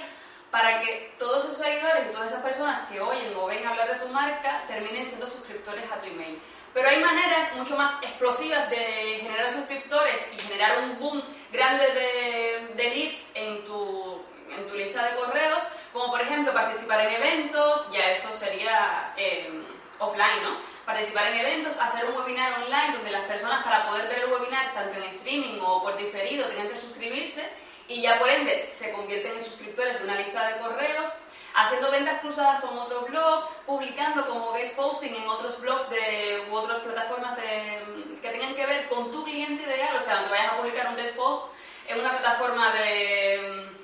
para 0.52 0.80
que 0.80 1.12
todos 1.18 1.42
esos 1.42 1.56
seguidores 1.58 2.06
y 2.06 2.12
todas 2.12 2.30
esas 2.30 2.44
personas 2.44 2.82
que 2.82 3.00
oyen 3.00 3.34
o 3.36 3.46
ven 3.46 3.66
hablar 3.66 3.88
de 3.88 4.06
tu 4.06 4.08
marca 4.12 4.62
terminen 4.68 5.08
siendo 5.08 5.26
suscriptores 5.26 5.90
a 5.90 5.96
tu 5.96 6.06
email. 6.06 6.40
Pero 6.72 6.88
hay 6.88 7.02
maneras 7.02 7.56
mucho 7.56 7.76
más 7.76 8.00
explosivas 8.00 8.70
de 8.70 9.18
generar 9.22 9.50
suscriptores 9.50 10.20
y 10.32 10.38
generar 10.38 10.78
un 10.84 11.00
boom 11.00 11.20
grande 11.50 11.84
de, 11.84 12.74
de 12.76 12.90
leads 12.94 13.32
en 13.34 13.64
tu, 13.64 14.22
en 14.56 14.68
tu 14.68 14.74
lista 14.76 15.04
de 15.04 15.16
correos, 15.16 15.64
como 15.92 16.12
por 16.12 16.20
ejemplo 16.20 16.54
participar 16.54 17.00
en 17.00 17.14
eventos, 17.14 17.90
ya 17.90 18.12
esto 18.12 18.28
sería... 18.38 19.12
Eh, 19.16 19.65
offline, 19.98 20.42
¿no? 20.42 20.58
Participar 20.84 21.28
en 21.28 21.38
eventos, 21.38 21.76
hacer 21.78 22.04
un 22.06 22.16
webinar 22.16 22.62
online 22.62 22.92
donde 22.94 23.10
las 23.10 23.24
personas 23.24 23.64
para 23.64 23.86
poder 23.88 24.08
ver 24.08 24.20
el 24.20 24.32
webinar, 24.32 24.72
tanto 24.74 24.96
en 24.96 25.04
streaming 25.04 25.58
o 25.60 25.82
por 25.82 25.96
diferido, 25.96 26.46
tengan 26.46 26.68
que 26.68 26.76
suscribirse 26.76 27.48
y 27.88 28.00
ya 28.02 28.18
por 28.18 28.28
ende 28.28 28.68
se 28.68 28.92
convierten 28.92 29.32
en 29.32 29.44
suscriptores 29.44 29.98
de 29.98 30.04
una 30.04 30.16
lista 30.16 30.48
de 30.48 30.58
correos, 30.58 31.08
haciendo 31.54 31.90
ventas 31.90 32.20
cruzadas 32.20 32.60
con 32.60 32.76
otro 32.78 33.02
blog, 33.02 33.48
publicando 33.64 34.28
como 34.28 34.52
guest 34.52 34.76
posting 34.76 35.14
en 35.14 35.28
otros 35.28 35.60
blogs 35.60 35.88
de, 35.88 36.46
u 36.50 36.54
otras 36.54 36.80
plataformas 36.80 37.36
de, 37.36 38.18
que 38.20 38.28
tengan 38.28 38.54
que 38.54 38.66
ver 38.66 38.88
con 38.88 39.10
tu 39.10 39.24
cliente 39.24 39.62
ideal, 39.62 39.96
o 39.96 40.00
sea, 40.00 40.16
donde 40.16 40.30
vayas 40.30 40.52
a 40.52 40.56
publicar 40.58 40.88
un 40.88 40.96
guest 40.96 41.16
post 41.16 41.52
en 41.88 42.00
una 42.00 42.10
plataforma 42.10 42.72
de 42.72 43.75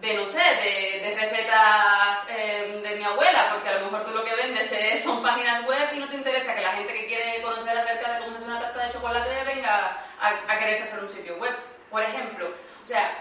de 0.00 0.14
no 0.14 0.24
sé, 0.24 0.38
de, 0.38 1.14
recetas 1.18 2.26
eh, 2.30 2.80
de 2.82 2.96
mi 2.96 3.04
abuela, 3.04 3.50
porque 3.52 3.68
a 3.68 3.78
lo 3.78 3.84
mejor 3.86 4.04
tú 4.04 4.10
lo 4.12 4.24
que 4.24 4.34
vendes 4.34 4.70
son 5.02 5.22
páginas 5.22 5.66
web 5.66 5.90
y 5.94 5.98
no 5.98 6.08
te 6.08 6.16
interesa 6.16 6.54
que 6.54 6.62
la 6.62 6.72
gente 6.72 6.94
que 6.94 7.06
quiere 7.06 7.42
conocer 7.42 7.76
acerca 7.76 8.12
de 8.12 8.18
cómo 8.20 8.30
se 8.30 8.36
hace 8.36 8.46
una 8.46 8.60
tarta 8.60 8.86
de 8.86 8.92
chocolate 8.92 9.44
venga 9.44 9.98
a, 10.20 10.28
a 10.48 10.58
quererse 10.58 10.84
hacer 10.84 11.00
un 11.00 11.10
sitio 11.10 11.36
web, 11.36 11.54
por 11.90 12.02
ejemplo. 12.02 12.54
O 12.80 12.84
sea, 12.84 13.12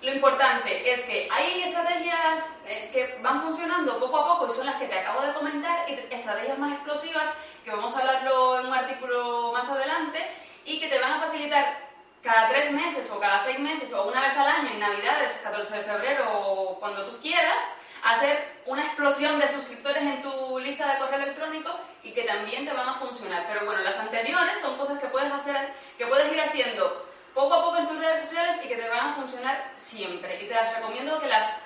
lo 0.00 0.12
importante 0.12 0.92
es 0.92 1.02
que 1.02 1.28
hay 1.30 1.62
estrategias 1.62 2.56
eh, 2.66 2.88
que 2.92 3.18
van 3.20 3.42
funcionando 3.42 3.98
poco 3.98 4.18
a 4.18 4.26
poco 4.28 4.46
y 4.46 4.56
son 4.56 4.66
las 4.66 4.76
que 4.76 4.86
te 4.86 4.98
acabo 4.98 5.22
de 5.22 5.32
comentar, 5.32 5.90
y 5.90 5.94
estrategias 5.94 6.58
más 6.58 6.72
explosivas 6.74 7.34
que 7.64 7.70
vamos 7.72 7.96
a 7.96 8.00
hablarlo 8.00 8.60
en 8.60 8.66
un 8.66 8.74
artículo 8.74 9.52
más 9.52 9.68
adelante 9.68 10.24
y 10.64 10.78
que 10.78 10.86
te 10.86 11.00
van 11.00 11.14
a 11.14 11.20
facilitar 11.20 11.87
cada 12.22 12.48
tres 12.48 12.72
meses 12.72 13.10
o 13.10 13.20
cada 13.20 13.38
seis 13.38 13.58
meses 13.58 13.92
o 13.92 14.08
una 14.08 14.20
vez 14.20 14.36
al 14.36 14.48
año, 14.48 14.70
en 14.70 14.80
Navidades, 14.80 15.40
14 15.42 15.76
de 15.76 15.84
febrero 15.84 16.24
o 16.32 16.78
cuando 16.78 17.06
tú 17.06 17.20
quieras, 17.20 17.62
hacer 18.02 18.58
una 18.66 18.84
explosión 18.84 19.38
de 19.38 19.48
suscriptores 19.48 20.02
en 20.02 20.22
tu 20.22 20.58
lista 20.58 20.92
de 20.92 20.98
correo 20.98 21.20
electrónico 21.20 21.70
y 22.02 22.12
que 22.12 22.22
también 22.22 22.66
te 22.66 22.72
van 22.72 22.88
a 22.88 22.94
funcionar. 22.94 23.46
Pero 23.48 23.64
bueno, 23.64 23.82
las 23.82 23.96
anteriores 23.96 24.58
son 24.60 24.76
cosas 24.76 24.98
que 24.98 25.06
puedes 25.06 25.32
hacer, 25.32 25.72
que 25.96 26.06
puedes 26.06 26.32
ir 26.32 26.40
haciendo 26.40 27.06
poco 27.34 27.54
a 27.54 27.64
poco 27.64 27.78
en 27.78 27.88
tus 27.88 27.98
redes 27.98 28.20
sociales 28.20 28.56
y 28.64 28.68
que 28.68 28.76
te 28.76 28.88
van 28.88 29.10
a 29.10 29.12
funcionar 29.14 29.72
siempre. 29.76 30.42
Y 30.42 30.48
te 30.48 30.54
las 30.54 30.74
recomiendo 30.74 31.20
que 31.20 31.28
las 31.28 31.56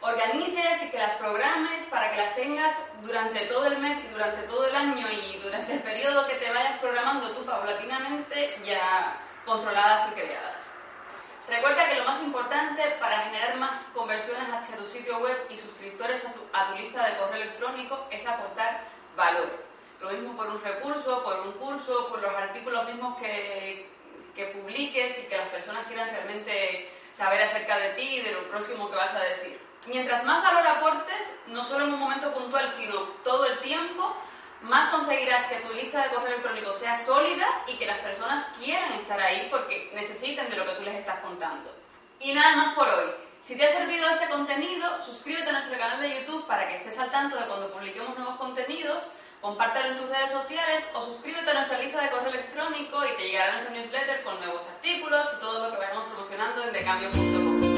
organices 0.00 0.82
y 0.82 0.90
que 0.90 0.98
las 0.98 1.12
programes 1.12 1.84
para 1.84 2.10
que 2.10 2.16
las 2.16 2.34
tengas 2.34 2.74
durante 3.02 3.46
todo 3.46 3.66
el 3.66 3.78
mes 3.78 3.96
y 4.04 4.08
durante 4.08 4.42
todo 4.42 4.66
el 4.66 4.74
año 4.74 5.06
y 5.10 5.38
durante 5.38 5.74
el 5.74 5.78
periodo 5.80 6.26
que 6.26 6.34
te 6.34 6.50
vayas 6.50 6.78
programando 6.80 7.30
tú 7.36 7.44
paulatinamente 7.44 8.60
ya 8.64 9.16
controladas 9.44 10.10
y 10.10 10.14
creadas. 10.14 10.74
Recuerda 11.48 11.88
que 11.88 11.96
lo 11.96 12.04
más 12.04 12.22
importante 12.22 12.82
para 13.00 13.20
generar 13.20 13.56
más 13.56 13.76
conversiones 13.92 14.48
hacia 14.52 14.76
tu 14.76 14.84
sitio 14.84 15.18
web 15.18 15.36
y 15.50 15.56
suscriptores 15.56 16.24
a 16.52 16.68
tu, 16.68 16.78
lista 16.78 17.04
de 17.04 17.16
correo 17.16 17.42
electrónico 17.42 18.06
es 18.10 18.26
aportar 18.26 18.84
valor. 19.16 19.50
Lo 20.00 20.10
mismo 20.10 20.36
por 20.36 20.46
un 20.46 20.62
recurso, 20.62 21.22
por 21.22 21.40
un 21.40 21.52
curso, 21.52 22.08
por 22.08 22.22
los 22.22 22.34
artículos 22.34 22.86
mismos 22.86 23.18
que, 23.18 23.88
que 24.34 24.46
publiques 24.46 25.18
y 25.18 25.22
que 25.22 25.36
las 25.36 25.48
personas 25.48 25.86
quieran 25.86 26.10
realmente 26.10 26.90
saber 27.12 27.42
acerca 27.42 27.76
de 27.78 27.90
ti 27.90 28.16
y 28.16 28.20
de 28.22 28.32
lo 28.32 28.48
próximo 28.48 28.90
que 28.90 28.96
vas 28.96 29.14
a 29.14 29.24
decir. 29.24 29.60
Mientras 29.86 30.24
más 30.24 30.42
valor 30.42 30.66
aportes, 30.66 31.40
no 31.48 31.64
solo 31.64 31.86
en 31.86 31.94
un 31.94 32.00
momento 32.00 32.32
puntual, 32.32 32.70
sino 32.70 33.00
todo 33.24 33.46
el 33.46 33.58
tiempo, 33.60 34.16
más 34.62 34.90
conseguirás 34.90 35.46
que 35.48 35.56
tu 35.56 35.72
lista 35.72 36.02
de 36.02 36.10
correo 36.10 36.28
electrónico 36.28 36.72
sea 36.72 36.98
sólida 37.04 37.46
y 37.66 37.74
que 37.74 37.86
las 37.86 37.98
personas 37.98 38.46
quieran 38.58 38.92
estar 38.94 39.20
ahí 39.20 39.48
porque 39.50 39.90
necesitan 39.94 40.48
de 40.48 40.56
lo 40.56 40.64
que 40.64 40.72
tú 40.72 40.82
les 40.82 40.96
estás 40.96 41.20
contando. 41.20 41.74
Y 42.20 42.32
nada 42.32 42.56
más 42.56 42.74
por 42.74 42.88
hoy. 42.88 43.10
Si 43.40 43.56
te 43.56 43.66
ha 43.66 43.72
servido 43.72 44.08
este 44.08 44.28
contenido, 44.28 45.02
suscríbete 45.04 45.48
a 45.48 45.52
nuestro 45.52 45.76
canal 45.76 46.00
de 46.00 46.20
YouTube 46.20 46.46
para 46.46 46.68
que 46.68 46.76
estés 46.76 46.96
al 47.00 47.10
tanto 47.10 47.36
de 47.36 47.46
cuando 47.46 47.72
publiquemos 47.72 48.16
nuevos 48.16 48.36
contenidos, 48.36 49.08
compártelo 49.40 49.88
en 49.88 49.96
tus 49.96 50.08
redes 50.08 50.30
sociales 50.30 50.88
o 50.94 51.06
suscríbete 51.06 51.50
a 51.50 51.54
nuestra 51.54 51.78
lista 51.80 52.00
de 52.00 52.10
correo 52.10 52.30
electrónico 52.30 53.04
y 53.04 53.16
te 53.16 53.28
llegará 53.30 53.54
nuestro 53.54 53.74
newsletter 53.74 54.22
con 54.22 54.38
nuevos 54.38 54.62
artículos 54.68 55.26
y 55.36 55.40
todo 55.40 55.66
lo 55.66 55.72
que 55.72 55.78
vayamos 55.78 56.04
promocionando 56.04 56.62
en 56.62 56.72
decambio.com. 56.72 57.71